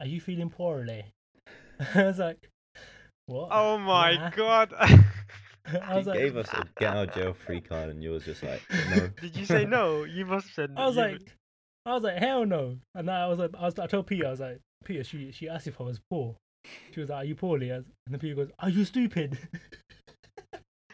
[0.00, 1.04] Are you feeling poorly?
[1.94, 2.48] I was like,
[3.26, 3.48] What?
[3.50, 4.74] Oh my Nah." God.
[5.82, 8.24] I he like, gave us a get out of jail free card, and you was
[8.24, 9.08] just like, no.
[9.20, 10.04] Did you say no?
[10.04, 10.74] You must have said.
[10.74, 10.82] no.
[10.82, 11.36] I was you- like
[11.86, 12.78] I was like, hell no.
[12.94, 15.48] And I was like I was I told Peter, I was like, Peter, she she
[15.48, 16.36] asked if I was poor.
[16.92, 17.72] She was like, Are you poorly?
[17.72, 19.38] I was- And then Peter goes, Are you stupid?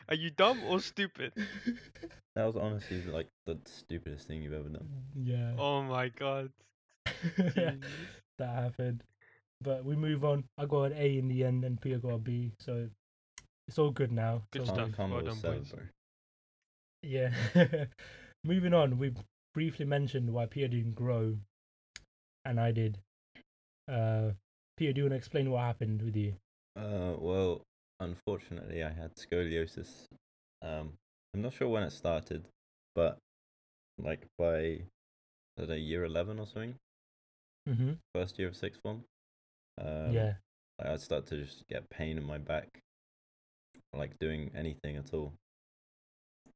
[0.08, 1.32] Are you dumb or stupid?
[2.34, 4.88] That was honestly like the stupidest thing you've ever done.
[5.16, 5.52] yeah.
[5.58, 6.50] Oh my God.
[7.36, 7.78] that
[8.40, 9.02] happened.
[9.62, 10.44] But we move on.
[10.58, 12.88] I got an A in the end and Peter got a B, so
[13.70, 14.42] it's all good now.
[14.50, 14.98] Good It's all stuff.
[14.98, 15.72] Well done, boys.
[17.04, 17.30] Yeah.
[18.44, 19.12] Moving on, we
[19.54, 21.36] briefly mentioned why Peter didn't grow,
[22.44, 22.98] and I did.
[23.88, 24.30] Uh,
[24.76, 26.34] Peter, do you want to explain what happened with you?
[26.76, 27.62] Uh, well,
[28.00, 30.06] unfortunately, I had scoliosis.
[30.62, 30.94] Um,
[31.32, 32.44] I'm not sure when it started,
[32.96, 33.18] but
[33.98, 34.82] like by I
[35.58, 36.74] don't know, year eleven or something,
[37.68, 37.92] Mm-hmm.
[38.16, 39.04] first year of sixth form.
[39.80, 40.32] Um, yeah.
[40.82, 42.66] I'd start to just get pain in my back,
[43.94, 45.32] like doing anything at all.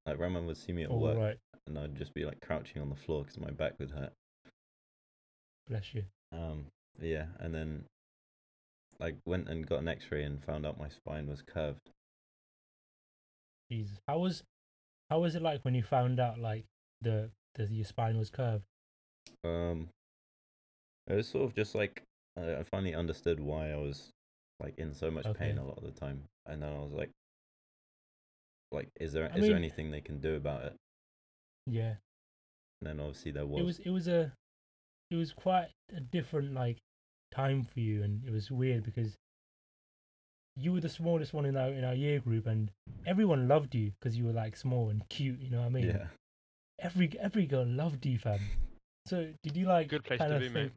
[0.06, 1.38] Like Raman would see me at work, right.
[1.66, 4.12] and I'd just be like crouching on the floor because my back would hurt.
[5.66, 6.04] Bless you.
[6.32, 6.66] Um,
[7.00, 7.84] yeah, and then
[9.00, 11.90] like went and got an X-ray and found out my spine was curved.
[13.70, 13.98] Jesus.
[14.06, 14.42] How was,
[15.10, 16.64] how was it like when you found out like
[17.00, 18.64] the the your spine was curved?
[19.42, 19.88] Um,
[21.06, 22.02] it was sort of just like
[22.36, 24.10] I I finally understood why I was
[24.60, 27.10] like in so much pain a lot of the time, and then I was like,
[28.72, 30.74] like, is there is I there mean- anything they can do about it?
[31.66, 31.94] Yeah.
[32.80, 33.60] And then obviously there was.
[33.60, 34.32] It was it was a,
[35.10, 36.78] it was quite a different like
[37.34, 39.14] time for you, and it was weird because
[40.56, 42.70] you were the smallest one in our in our year group, and
[43.06, 45.40] everyone loved you because you were like small and cute.
[45.40, 45.86] You know what I mean?
[45.86, 46.06] yeah.
[46.80, 48.40] Every every girl loved you, fam.
[49.06, 50.72] So did you like Good place to of be, mate.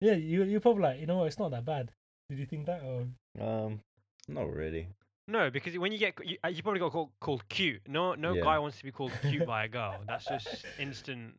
[0.00, 1.90] Yeah, you you're probably like you know what, it's not that bad.
[2.30, 3.06] Did you think that or?
[3.40, 3.80] Um,
[4.28, 4.88] not really.
[5.26, 7.80] No, because when you get you, uh, you probably got called, called cute.
[7.88, 8.42] No, no Yeah.
[8.42, 10.02] guy wants to be called cute by a girl.
[10.06, 11.34] That's just instant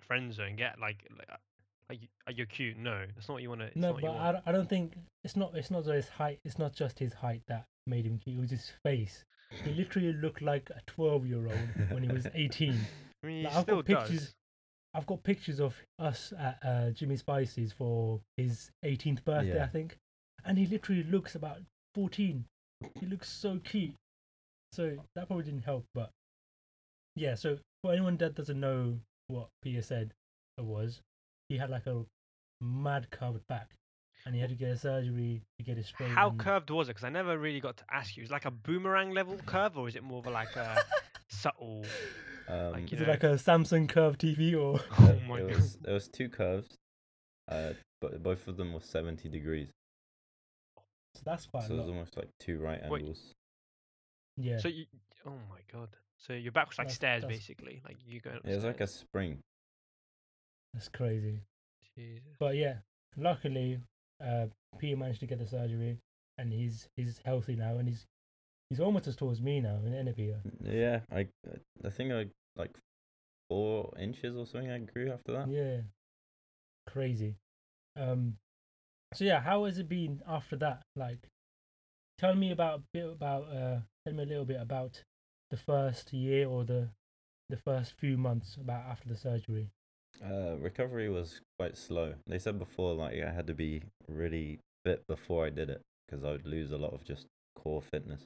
[0.00, 0.56] friend zone.
[0.56, 1.36] Get like, like, uh,
[1.88, 2.76] like y- uh, you're cute.
[2.76, 3.70] No, that's not what you want to.
[3.78, 6.40] No, but I don't, I don't think it's not it's not just his height.
[6.44, 8.36] It's not just his height that made him cute.
[8.38, 9.24] It was his face.
[9.64, 12.78] He literally looked like a twelve year old when he was eighteen.
[13.22, 14.34] I mean, like, I've got pictures- does.
[14.94, 19.64] I've got pictures of us at uh, Jimmy Spicy's for his 18th birthday, Yeah.
[19.64, 19.96] I think,
[20.46, 21.58] and he literally looks about
[21.94, 22.46] 14.
[23.00, 23.94] He looks so cute.
[24.72, 26.10] So that probably didn't help, but
[27.16, 27.34] yeah.
[27.34, 30.12] So for anyone that doesn't know what Peter said
[30.58, 31.00] it was,
[31.48, 32.04] he had like a
[32.60, 33.70] mad curved back,
[34.26, 36.10] and he had to get a surgery to get it straight.
[36.10, 36.92] How and- curved was it?
[36.92, 38.22] Because I never really got to ask you.
[38.24, 40.82] Is it like a boomerang level curve, or is it more of a like a
[41.30, 41.84] subtle?
[42.48, 44.80] Um, Like, you Is it like a Samsung curved TV or?
[44.98, 45.56] Oh it- my it god!
[45.56, 46.76] was it was two curves,
[47.48, 49.68] uh, but both of them were seventy degrees,
[51.18, 51.92] So that's quite so a it was lot.
[51.94, 53.00] almost like two right Wait.
[53.00, 53.34] angles.
[54.36, 54.58] Yeah.
[54.58, 54.86] So you,
[55.26, 55.88] oh my god!
[56.16, 57.82] So your back was like That's- stairs, that's- basically.
[57.84, 58.30] Like you go.
[58.44, 59.40] It was like a spring.
[60.74, 61.40] That's crazy.
[61.96, 62.36] Jesus.
[62.38, 62.76] But yeah,
[63.16, 63.80] luckily,
[64.24, 64.46] uh,
[64.78, 65.98] Peter managed to get the surgery,
[66.36, 68.06] and he's he's healthy now, and he's
[68.70, 70.40] he's almost as tall as me now, in it, Peter.
[70.62, 71.26] Yeah, I
[71.84, 72.76] I think I like
[73.48, 74.70] four inches or something.
[74.70, 75.48] I grew after that.
[75.48, 75.80] Yeah,
[76.86, 77.34] crazy.
[77.96, 78.36] Um,
[79.14, 80.82] so yeah, how has it been after that?
[80.96, 81.28] Like,
[82.18, 85.02] tell me about a bit about uh, tell me a little bit about
[85.50, 86.88] the first year or the
[87.48, 89.70] the first few months about after the surgery.
[90.24, 92.14] Uh, recovery was quite slow.
[92.26, 95.82] They said before like I had to be really fit before I did it.
[96.06, 98.22] because I would lose a lot of just core fitness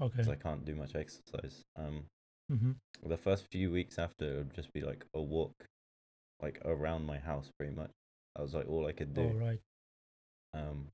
[0.00, 0.12] Okay.
[0.16, 1.62] because I can't do much exercise.
[1.76, 2.04] Um,
[2.52, 2.72] mm-hmm.
[3.08, 5.54] the first few weeks after it would just be like a walk,
[6.42, 7.90] like around my house, pretty much.
[8.36, 9.22] That was like all I could do.
[9.22, 9.60] All right.
[10.54, 10.88] Um,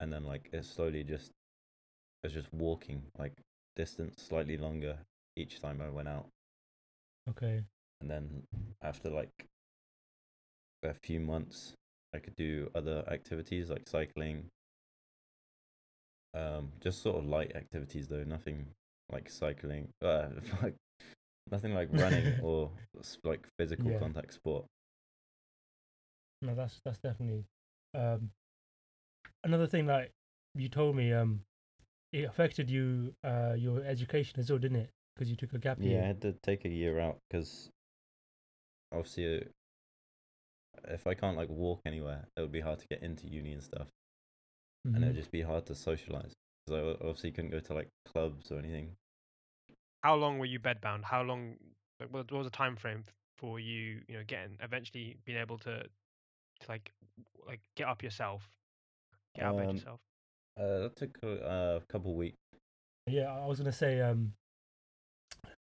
[0.00, 3.32] and then like it slowly just it was just walking like
[3.76, 4.98] distance slightly longer
[5.36, 6.26] each time I went out.
[7.28, 7.64] Okay.
[8.00, 8.42] and then
[8.82, 9.46] after like
[10.82, 11.74] a few months
[12.14, 14.48] i could do other activities like cycling
[16.34, 18.66] um just sort of light activities though nothing
[19.12, 20.28] like cycling uh
[20.62, 20.74] like
[21.50, 22.70] nothing like running or
[23.24, 23.98] like physical Yeah.
[23.98, 24.64] contact sport
[26.42, 27.44] No, that's that's definitely
[27.94, 28.30] um
[29.44, 30.12] another thing like
[30.54, 31.42] you told me um
[32.12, 34.90] it affected you uh your education as well, didn't it?
[35.14, 36.00] Because you took a gap year.
[36.00, 37.70] yeah i had to take a year out because
[38.92, 39.44] obviously uh,
[40.88, 43.62] if i can't like walk anywhere it would be hard to get into uni and
[43.62, 43.88] stuff
[44.94, 46.34] and it would just be hard to socialize
[46.66, 48.96] because i o- obviously couldn't go to like clubs or anything
[50.02, 51.04] How long were you bedbound?
[51.04, 51.56] How long?
[51.98, 53.04] Like, what what was the time frame
[53.38, 54.02] for you?
[54.08, 55.84] You know, getting eventually being able to,
[56.60, 56.92] to like,
[57.46, 58.48] like get up yourself,
[59.34, 60.00] get out of Um, yourself.
[60.58, 62.36] uh that took a uh, couple weeks
[63.06, 64.34] Yeah, I was gonna say um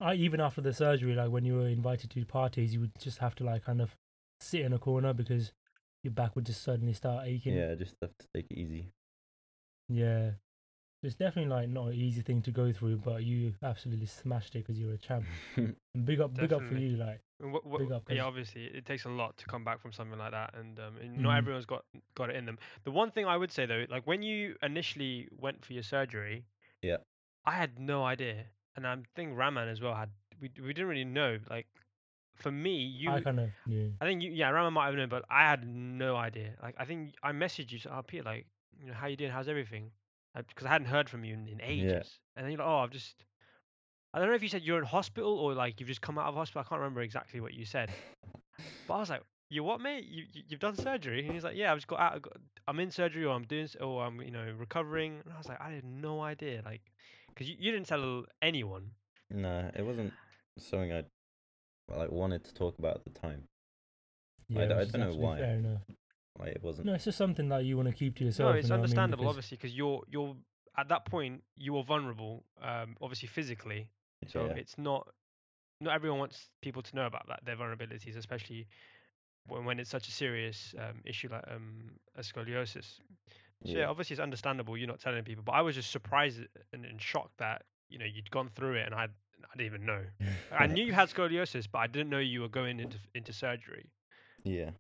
[0.01, 3.19] I even after the surgery, like when you were invited to parties, you would just
[3.19, 3.97] have to like kind of
[4.41, 5.53] sit in a corner because
[6.05, 7.55] your back would just suddenly start aching.
[7.55, 8.93] Yeah, just have to take it easy.
[9.89, 10.33] Yeah.
[11.03, 14.67] It's definitely like not an easy thing to go through, but you absolutely smashed it
[14.67, 15.25] because you're a champ.
[15.57, 18.25] And big up, big up for you, like And what, what, big up, 'cause- yeah,
[18.25, 21.17] obviously, it takes a lot to come back from something like that, and, um, and
[21.19, 21.39] not Mhm.
[21.39, 22.59] everyone's got got it in them.
[22.85, 26.45] The one thing I would say though, like when you initially went for your surgery,
[26.83, 26.99] Yeah.
[27.45, 28.47] I had no idea,
[28.77, 30.11] and I think Raman as well had.
[30.41, 31.39] We we didn't really know.
[31.51, 31.67] Like
[32.35, 33.93] for me, you, I kind of knew.
[34.01, 36.57] I think you, yeah, Raman might have known, but I had no idea.
[36.63, 38.47] Like I think I messaged you, so, oh Peter, like,
[38.79, 39.31] you know, how you doing?
[39.33, 39.91] How's everything?
[40.37, 42.91] Because I hadn't heard from you in, in ages, and then you're like, oh, I've
[42.91, 43.25] just.
[44.19, 46.27] I don't know if you said you're in hospital or like you've just come out
[46.27, 46.63] of hospital.
[46.67, 47.91] I can't remember exactly what you said.
[48.89, 50.05] But I was like, "You what, mate?
[50.09, 52.15] You, you you've done surgery?" And he's like, "Yeah, I've just got out.
[52.17, 52.33] I got,
[52.67, 55.61] I'm in surgery, or I'm doing, or I'm you know recovering." And I was like,
[55.61, 56.81] "I had no idea, like,
[57.29, 58.91] because you, you didn't tell anyone."
[59.31, 60.13] no, it wasn't
[60.59, 61.05] something I
[61.97, 63.45] like wanted to talk about at the time.
[64.49, 65.39] Yeah, d- I which is don't know why.
[65.39, 65.83] Fair enough.
[66.41, 66.87] Like it wasn't.
[66.87, 68.49] No, it's just something that you want to keep to yourself.
[68.49, 68.85] no, you it's know what I mean?
[68.85, 70.35] understandable, Because- obviously, because you're you're
[70.77, 73.87] at that point you were vulnerable, um, obviously physically.
[74.27, 74.53] So yeah.
[74.53, 75.09] it's not
[75.81, 78.67] not everyone wants people to know about that their vulnerabilities, especially
[79.47, 82.99] when, when it's such a serious um, issue like um, a scoliosis.
[83.65, 83.79] So yeah.
[83.79, 83.87] yeah.
[83.87, 86.41] obviously it's understandable you're not telling people, but I was just surprised
[86.73, 89.09] and, and shocked that you know you'd gone through it and I
[89.45, 90.03] I didn't even know.
[90.53, 93.87] I knew you had scoliosis, but I didn't know you were going into into surgery.
[94.45, 94.71] yeah.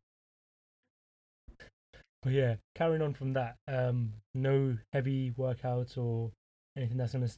[2.22, 6.32] But yeah, carrying on from that, um, no heavy workouts or
[6.76, 7.30] anything that's gonna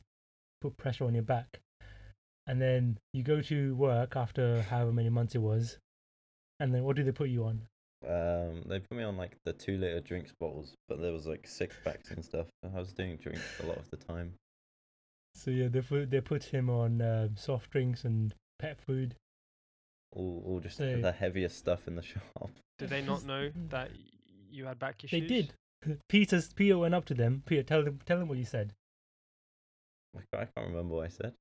[0.62, 1.60] put pressure on your back,
[2.50, 5.78] and then you go to work after however many months it was,
[6.58, 7.62] and then what do they put you on?
[8.04, 11.46] Um, they put me on like the two liter drinks bottles, but there was like
[11.46, 12.46] six packs and stuff.
[12.64, 14.34] I was doing drinks a lot of the time.
[15.36, 19.14] So yeah, they put they put him on um soft drinks and pet food.
[20.12, 22.50] All, all just So- the heaviest stuff in the shop.
[22.78, 23.90] Did they not know that
[24.50, 25.20] you had back issues?
[25.20, 25.52] They did.
[26.08, 27.44] Peter's Peter went up to them.
[27.46, 28.72] Peter, tell them tell them what you said.
[30.14, 31.34] Like, I can't remember what I said.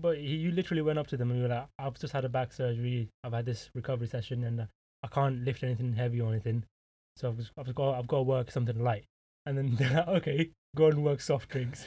[0.00, 2.24] But he, you literally went up to them and you were like, "I've just had
[2.24, 3.08] a back surgery.
[3.24, 4.66] I've had this recovery session, and uh,
[5.02, 6.64] I can't lift anything heavy or anything.
[7.16, 9.04] So I've, just, I've got I've got to work something light."
[9.46, 11.86] And then they're like, "Okay, go and work soft drinks."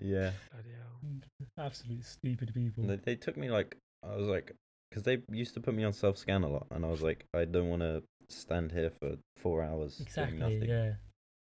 [0.00, 0.30] Yeah.
[0.52, 1.64] Bloody hell.
[1.64, 2.84] Absolute stupid people.
[2.84, 4.52] They, they took me like I was like,
[4.90, 7.24] because they used to put me on self scan a lot, and I was like,
[7.34, 10.38] I don't want to stand here for four hours doing Exactly.
[10.38, 10.68] nothing.
[10.68, 10.92] Yeah.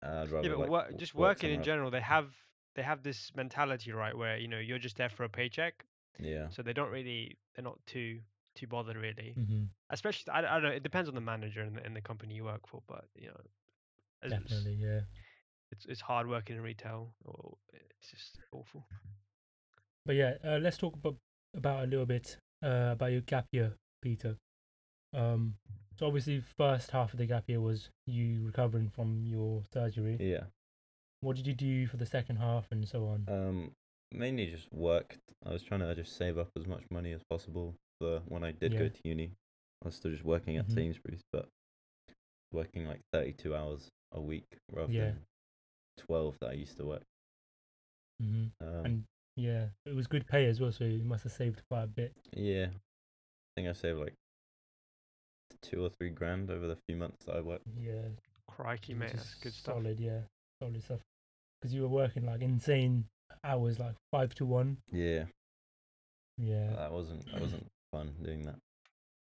[0.03, 2.29] I'd rather Yeah, but like, wor- just work working in general, they have
[2.77, 5.83] they have this mentality, right, where you know you're just there for a paycheck,
[6.19, 6.47] Yeah.
[6.49, 8.19] so they don't really they're not too
[8.55, 9.33] too bothered really.
[9.35, 10.69] hmm Especially, I, I don't know.
[10.69, 13.27] It depends on the manager and the, and the company you work for, but you
[13.27, 13.41] know,
[14.23, 14.77] as it's- Definitely.
[14.81, 15.01] Yeah.
[15.73, 17.13] it's it's hard working in retail.
[17.25, 18.85] Or it's just awful.
[20.05, 21.15] But yeah, uh, let's talk about
[21.55, 24.37] about a little bit uh, about your gap year, Peter.
[25.13, 25.55] Um,
[25.95, 30.17] so obviously, first half of the gap year was you recovering from your surgery.
[30.19, 30.45] Yeah.
[31.21, 33.25] What did you do for the second half and so on?
[33.27, 33.71] Um,
[34.13, 35.19] mainly just worked.
[35.45, 38.51] I was trying to just save up as much money as possible for when I
[38.51, 38.80] did Yeah.
[38.80, 39.32] go to uni.
[39.84, 40.75] I was still just working at Mhm.
[40.75, 41.47] Sainsbury's, but
[42.51, 44.99] working like 32 hours a week rather Yeah.
[45.08, 45.25] than
[45.97, 47.03] 12 that I used to work.
[48.19, 49.03] hmm Um, And
[49.36, 52.13] yeah, it was good pay as well, so you must have saved quite a bit.
[52.34, 54.13] yeah, I think I saved like
[55.62, 57.65] two or three grand over the few months that I worked.
[57.80, 58.01] Yeah,
[58.47, 59.75] Crikey, which mate, is that's good stuff.
[59.75, 60.21] Solid, yeah.
[60.62, 61.00] Solid stuff.
[61.62, 63.06] Because you were working like insane
[63.43, 64.78] hours, like five to one.
[64.91, 65.26] Yeah,
[66.38, 66.74] Yeah.
[66.76, 68.56] that wasn't that wasn't fun doing that.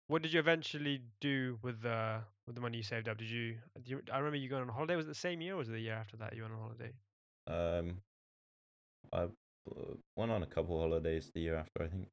[0.08, 3.18] What did you eventually do with the with the money you saved up?
[3.18, 3.56] Did you?
[3.82, 4.96] Do you I remember you going on holiday.
[4.96, 6.60] Was it the same year, or was it the year after that you went on
[6.60, 6.92] holiday?
[7.46, 7.98] Um,
[9.12, 12.08] I uh, went on a couple holidays the year after, I think.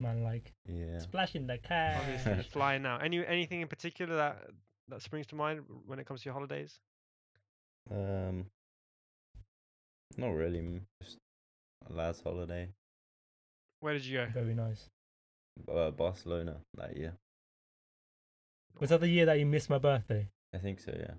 [0.00, 0.98] Man, like Yeah.
[0.98, 3.02] splashing the cash, flying out.
[3.04, 4.50] Any anything in particular that
[4.88, 6.78] that springs to mind when it comes to your holidays?
[7.90, 8.46] Um,
[10.16, 10.58] not really.
[10.58, 11.18] m- Just
[11.88, 12.68] a lad's holiday.
[13.80, 14.26] Where did you go?
[14.32, 14.88] Very nice.
[15.70, 17.14] Uh, Barcelona that year.
[18.80, 20.28] Was that the year that you missed my birthday?
[20.54, 20.92] I think so.
[20.98, 21.14] Yeah.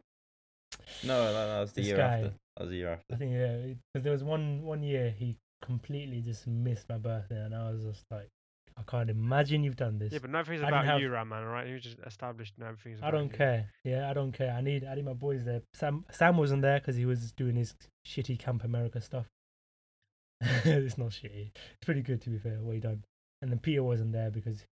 [1.03, 2.03] No, that, that was the This year guy.
[2.17, 2.33] after.
[2.57, 3.15] That was the year I after.
[3.17, 3.57] think yeah,
[3.93, 7.83] because there was one one year he completely just missed my birthday, and I was
[7.83, 8.29] just like,
[8.77, 10.11] I can't imagine you've done this.
[10.11, 11.43] Yeah, but nothing's I about have- you, Raman.
[11.43, 13.01] All right, you just established no, everything's.
[13.01, 13.37] I don't you.
[13.37, 13.69] care.
[13.85, 14.51] Yeah, I don't care.
[14.51, 15.61] I need I need my boys there.
[15.73, 17.73] Sam Sam wasn't there because he was doing his
[18.05, 19.27] shitty Camp America stuff.
[20.41, 21.51] it's not shitty.
[21.55, 22.57] It's pretty good to be fair.
[22.61, 23.03] What he done.
[23.41, 24.65] And then Peter wasn't there because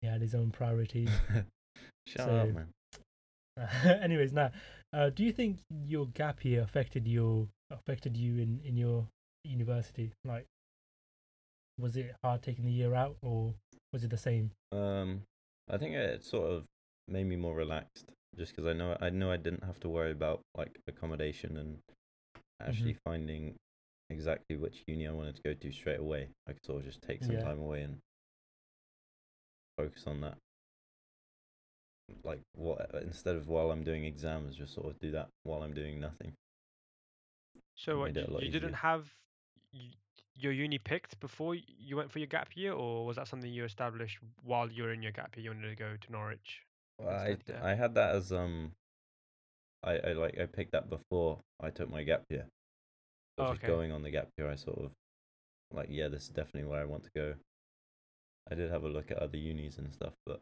[0.00, 1.10] he had his own priorities.
[2.06, 2.68] Shut So- up, man.
[4.02, 4.50] Anyways, now,
[4.94, 9.06] uh, do you think your gap year affected your affected you in in your
[9.44, 10.12] university?
[10.24, 10.46] Like,
[11.82, 13.54] was it hard taking the year out, or
[13.92, 14.52] was it the same?
[14.70, 15.22] Um,
[15.68, 16.64] I think it sort of
[17.08, 20.12] made me more relaxed, just because I know I know I didn't have to worry
[20.12, 21.78] about like accommodation and
[22.60, 23.54] actually finding
[24.10, 26.28] exactly which uni I wanted to go to straight away.
[26.48, 27.42] I could sort of just take some Yeah.
[27.42, 27.98] time away and
[29.76, 30.38] focus on that.
[32.24, 35.74] Like what instead of while I'm doing exams, just sort of do that while I'm
[35.74, 36.32] doing nothing.
[37.74, 38.14] So what?
[38.14, 39.14] made it a You, you didn't have
[39.74, 39.80] y-
[40.34, 43.64] your uni picked before you went for your gap year, or was that something you
[43.64, 45.44] established while you were in your gap year?
[45.44, 46.62] You wanted to go to Norwich.
[46.98, 47.56] Well, I instead.
[47.60, 48.72] I had that as um,
[49.82, 52.46] I I like I picked that before I took my gap year.
[53.38, 53.66] So Oh, just okay.
[53.66, 54.92] going on the gap year, I sort of
[55.72, 57.34] like yeah, this is definitely where I want to go.
[58.50, 60.40] I did have a look at other unis and stuff, but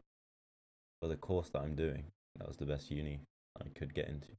[1.01, 2.05] for the course that I'm doing,
[2.37, 3.21] that was the best uni
[3.59, 4.29] I could get into.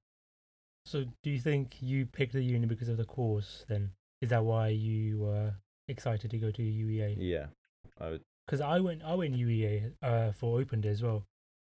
[0.84, 3.64] So, do you think you picked the uni because of the course?
[3.68, 5.52] Then is that why you were
[5.88, 7.16] excited to go to UEA?
[7.18, 7.46] Yeah,
[8.00, 8.22] I would.
[8.46, 11.24] Because I went I went UEA uh, for open day as well,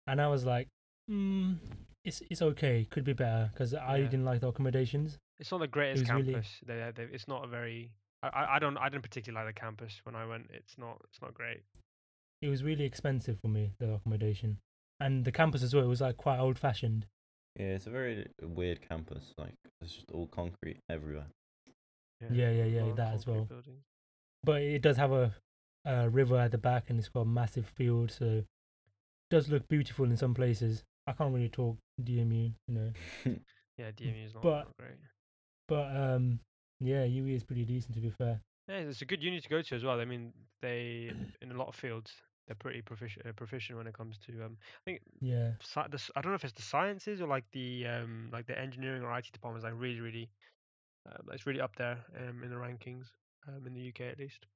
[0.07, 0.69] and I was like,
[1.11, 1.57] mm,
[2.05, 4.05] it's it's okay, could be better because I Yeah.
[4.05, 5.19] didn't like the accommodations.
[5.39, 6.59] It's not the greatest was really- campus.
[6.67, 7.91] They, they, it's not a very.
[8.23, 8.77] I, I, I don't.
[8.77, 10.51] I didn't particularly like the campus when I went.
[10.53, 11.01] It's not.
[11.09, 11.63] It's not great.
[12.43, 14.59] It was really expensive for me the accommodation,
[15.01, 15.85] and the campus as well.
[15.85, 17.07] It was like quite old fashioned.
[17.59, 19.35] Yeah, it's a very weird campus.
[19.37, 21.27] Like it's just all concrete everywhere.
[22.31, 23.45] Yeah, yeah, a yeah, that as well.
[23.45, 23.83] buildings.
[24.45, 25.35] but it does have a,
[25.85, 28.47] a river at the back and it's got a massive field so it
[29.31, 32.93] does look beautiful in some places i can't really talk dmu you know
[33.79, 34.99] Yeah, DMU is not, But- not great.
[35.69, 36.41] but um
[36.81, 39.63] yeah ue is pretty decent to be fair Yeah, it's a good uni to go
[39.63, 39.99] to as well.
[40.01, 42.13] I mean, they in a lot of fields
[42.47, 44.57] they're pretty proficient uh, proficient when it comes to um.
[44.61, 47.87] I think yeah sci- the, I don't know if it's the sciences or like the
[47.87, 50.29] um like the engineering or IT departments like really really
[51.07, 53.07] um, it's really up there um in the rankings
[53.49, 54.47] um in the UK at least.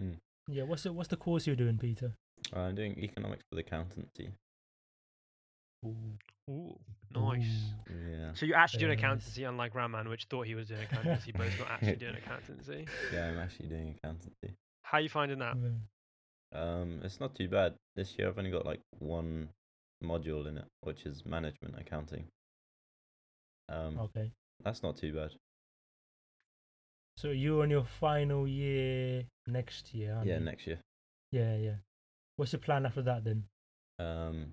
[0.00, 0.16] Mm.
[0.48, 2.12] yeah what's the what's the course you're doing peter
[2.52, 4.30] I'm doing economics with accountancy.
[5.84, 6.78] Ooh,
[7.14, 7.44] nice.
[7.88, 9.04] Yeah, So you're actually doing Very nice.
[9.04, 12.86] accountancy, unlike Raman, which thought he was doing accountancy, but he's not actually doing accountancy.
[13.12, 14.54] yeah, I'm actually doing accountancy.
[14.82, 15.56] How are you finding that?
[15.56, 16.60] Yeah.
[16.60, 17.74] Um, it's not too bad.
[17.96, 19.48] This year I've only got like one
[20.04, 22.26] module in it, which is management accounting.
[23.68, 24.30] Um, okay
[24.64, 25.30] that's not too bad.
[27.16, 30.44] So you're on your final year next year aren't Yeah, you?
[30.44, 30.78] next year.
[31.32, 31.76] yeah yeah
[32.36, 33.44] what's your plan after that then
[33.98, 34.52] Um,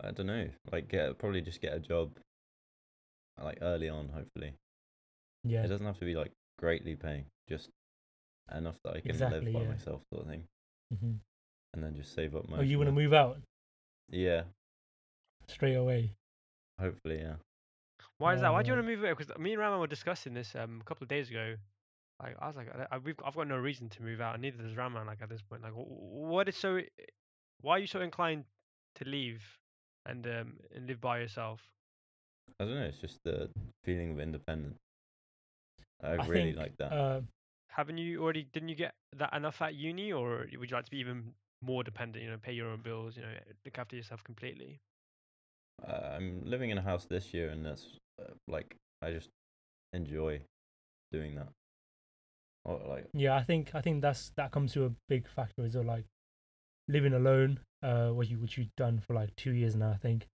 [0.00, 0.48] I don't know.
[0.70, 2.10] Like, get probably just get a job.
[3.42, 4.52] Like early on, hopefully.
[5.44, 7.68] yeah It doesn't have to be like greatly paying, just
[8.54, 9.68] enough that I can Exactly, live by yeah.
[9.68, 10.44] myself, sort of thing,
[10.98, 11.12] hmm
[11.74, 12.58] and then just save up my.
[12.58, 13.38] oh you want to move out
[14.10, 14.42] Yeah,
[15.48, 16.14] straight away
[16.80, 17.36] hopefully, yeah.
[18.18, 18.52] Why is that?
[18.52, 19.12] Why do you Uh, want to move away?
[19.14, 21.56] Because me and Raman were discussing this um, a couple of days ago.
[22.22, 24.76] Like I was like, I, I've got no reason to move out, and neither does
[24.76, 25.06] Raman.
[25.06, 26.80] Like at this point, like, what is so?
[27.60, 28.44] Why are you so inclined
[28.96, 29.42] to leave
[30.06, 31.70] and um, and live by yourself?
[32.60, 32.84] I don't know.
[32.84, 33.50] It's just the
[33.84, 34.78] feeling of independence.
[36.02, 36.92] I, I really think, like that.
[36.92, 37.20] uh,
[37.68, 38.44] Haven't you already?
[38.44, 41.82] Didn't you get that enough at uni, or would you like to be even more
[41.84, 42.24] dependent?
[42.24, 43.16] You know, pay your own bills.
[43.16, 43.32] You know,
[43.64, 44.80] look after yourself completely.
[45.86, 49.28] Uh, I'm living in a house this year, and that's uh, like I just
[49.92, 50.40] enjoy
[51.12, 51.48] doing that.
[52.64, 55.74] Or like, Yeah, I think I think that's that comes to a big factor as
[55.74, 55.84] well.
[55.84, 56.04] Like
[56.88, 60.26] living alone, uh, what you which you've done for like two years now, I think.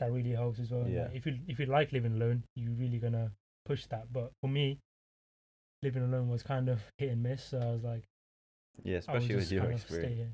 [0.00, 0.86] that really helps as well.
[0.88, 1.04] Yeah.
[1.04, 3.32] Like, if you if you like living alone, you're really gonna
[3.64, 4.12] push that.
[4.12, 4.78] But for me,
[5.82, 7.44] living alone was kind of hit and miss.
[7.44, 8.02] So I was like,
[8.82, 10.16] Yeah, especially with your kind of stay experience.
[10.18, 10.32] here.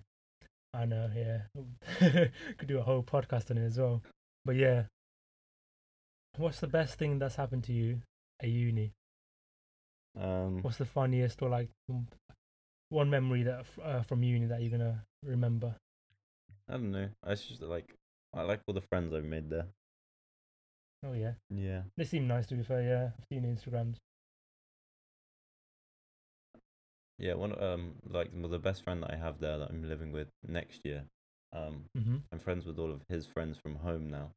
[0.75, 1.41] I know, yeah.
[2.59, 4.03] Could do a whole podcast on it as well.
[4.45, 4.85] But yeah,
[6.39, 8.01] what's the best thing that's happened to you
[8.41, 8.93] at uni?
[10.19, 11.69] Um, What's the funniest or like
[12.89, 15.77] one memory that uh, from uni that you're gonna remember?
[16.69, 17.09] I don't know.
[17.23, 17.95] I just like
[18.35, 19.67] I like all the friends I've made there.
[21.07, 21.83] Oh yeah, Yeah.
[21.97, 22.83] they seem nice to be fair.
[22.83, 23.97] Yeah, I've seen Instagrams.
[27.19, 30.13] Yeah, one um like well, the best friend that I have there that I'm living
[30.13, 31.05] with next year.
[31.53, 32.17] Um, Mm-hmm.
[32.33, 34.33] I'm friends with all of his friends from home now,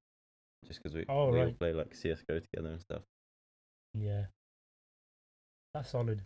[0.66, 1.60] just because we Oh, we all right.
[1.60, 3.02] play like CS:GO together and stuff.
[3.94, 4.26] Yeah,
[5.74, 6.22] that's solid.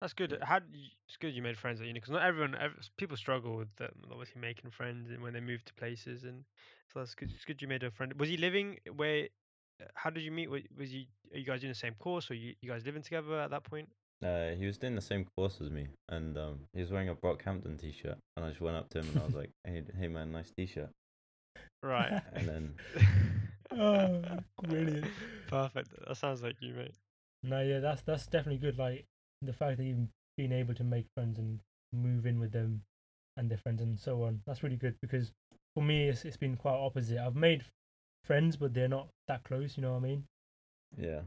[0.00, 0.36] That's good.
[0.42, 2.90] How d- y- it's good you made friends at uni because not everyone, ev- s-
[2.98, 6.44] people struggle with um, obviously making friends and when they move to places and
[6.92, 7.30] so that's good.
[7.34, 8.12] It's good you made a friend.
[8.18, 9.28] Was he living where?
[9.80, 10.50] uh, How did you meet?
[10.50, 13.02] Was, was you are you guys in the same course or you, you guys living
[13.02, 13.88] together at that point?
[14.22, 17.14] Uh, he was doing the same course as me, and um, he was wearing a
[17.14, 20.08] Brockhampton t-shirt, and I just went up to him and I was like, "Hey, hey
[20.08, 20.90] man, nice t-shirt."
[21.86, 22.20] Right.
[22.34, 22.74] And then
[23.78, 24.22] oh,
[24.62, 25.06] brilliant.
[25.48, 25.90] Perfect.
[26.06, 26.94] That sounds like you, mate.
[27.42, 28.78] No, yeah, that's that's definitely good.
[28.78, 29.06] Like
[29.42, 31.60] the fact that you've been able to make friends and
[31.92, 32.82] move in with them
[33.36, 34.40] and their friends and so on.
[34.46, 35.32] That's really good because
[35.74, 37.18] for me, it's it's been quite opposite.
[37.18, 37.64] I've made
[38.24, 39.76] friends, but they're not that close.
[39.76, 40.24] You know what I mean?
[40.96, 41.20] yeah,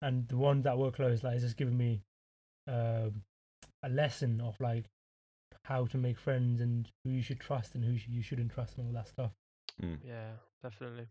[0.00, 2.00] And the ones that were close, like, it's just given me
[2.68, 3.22] um,
[3.82, 4.84] a lesson of like
[5.64, 8.86] how to make friends and who you should trust and who you shouldn't trust and
[8.86, 9.32] all that stuff.
[9.80, 9.98] Mm.
[10.06, 11.06] Yeah, definitely.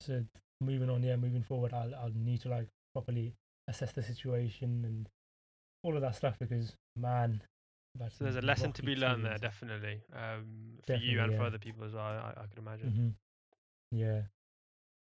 [0.00, 0.24] So
[0.60, 3.34] moving on, yeah, moving forward, I'll I'll need to like properly
[3.68, 5.08] assess the situation and
[5.82, 7.42] all of that stuff because man.
[7.98, 11.34] that's So there's a lesson to be learned there, definitely, um, for you Definitely, and
[11.36, 12.04] for other people as well.
[12.04, 12.90] I, I could imagine.
[12.90, 14.22] hmm Yeah.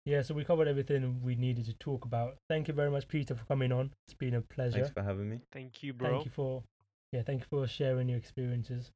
[0.05, 2.35] Yeah, so we covered everything we needed to talk about.
[2.49, 3.93] Thank you very much, Peter, for coming on.
[4.05, 4.73] It's been a pleasure.
[4.73, 5.39] thanks for having me.
[5.53, 6.11] Thank you, bro.
[6.11, 6.63] Thank you for
[7.13, 8.91] yeah, thank you for sharing your experiences.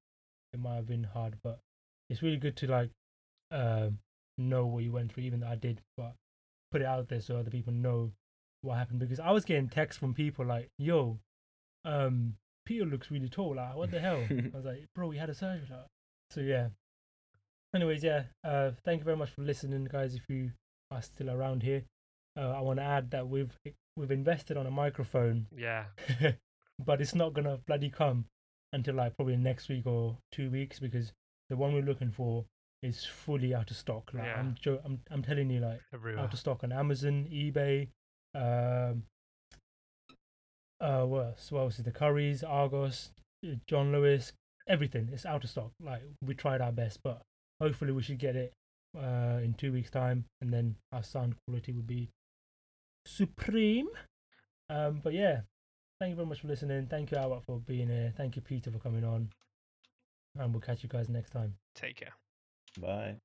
[0.51, 1.59] It might have been hard, but
[2.09, 2.89] it's really good to like
[3.51, 3.99] um
[4.37, 6.13] know what you went through, even though I did, but
[6.71, 8.11] put it out there so other people know
[8.61, 11.19] what happened because I was getting texts from people like, Yo,
[11.85, 12.35] um,
[12.65, 14.23] Peter looks really tall, like what the hell?
[14.29, 15.67] I was like, Bro, we had a surgery.
[15.69, 15.87] Like.
[16.31, 16.67] So yeah.
[17.75, 20.15] Anyways, yeah, uh thank you very much for listening, guys.
[20.15, 20.51] If you
[20.91, 21.83] are still around here.
[22.37, 23.57] Uh, I want to add that we've
[23.95, 25.85] we've invested on a microphone Yeah.
[26.85, 28.25] but it's not gonna bloody come
[28.73, 31.13] until like probably next week or two weeks because
[31.49, 32.45] the one we're looking for
[32.83, 34.11] is fully out of stock.
[34.13, 34.39] Like Yeah.
[34.39, 36.23] I'm, jo- I'm I'm telling you, like Everywhere.
[36.23, 37.87] out of stock on Amazon, eBay,
[38.35, 39.03] um,
[40.79, 41.51] uh, what else?
[41.51, 43.11] What else is the Currys, Argos,
[43.45, 44.31] uh, John Lewis,
[44.67, 45.09] everything.
[45.11, 45.71] It's out of stock.
[45.83, 47.21] Like we tried our best, but
[47.59, 48.53] hopefully we should get it
[48.97, 52.09] uh in two weeks time, and then our sound quality would be
[53.05, 53.87] supreme.
[54.69, 55.41] Um, but yeah,
[55.99, 56.87] thank you very much for listening.
[56.87, 58.13] Thank you, Albert, for being here.
[58.15, 59.29] Thank you, Peter, for coming on.
[60.37, 61.55] And we'll catch you guys next time.
[61.73, 62.13] Take care.
[62.77, 63.19] Bye.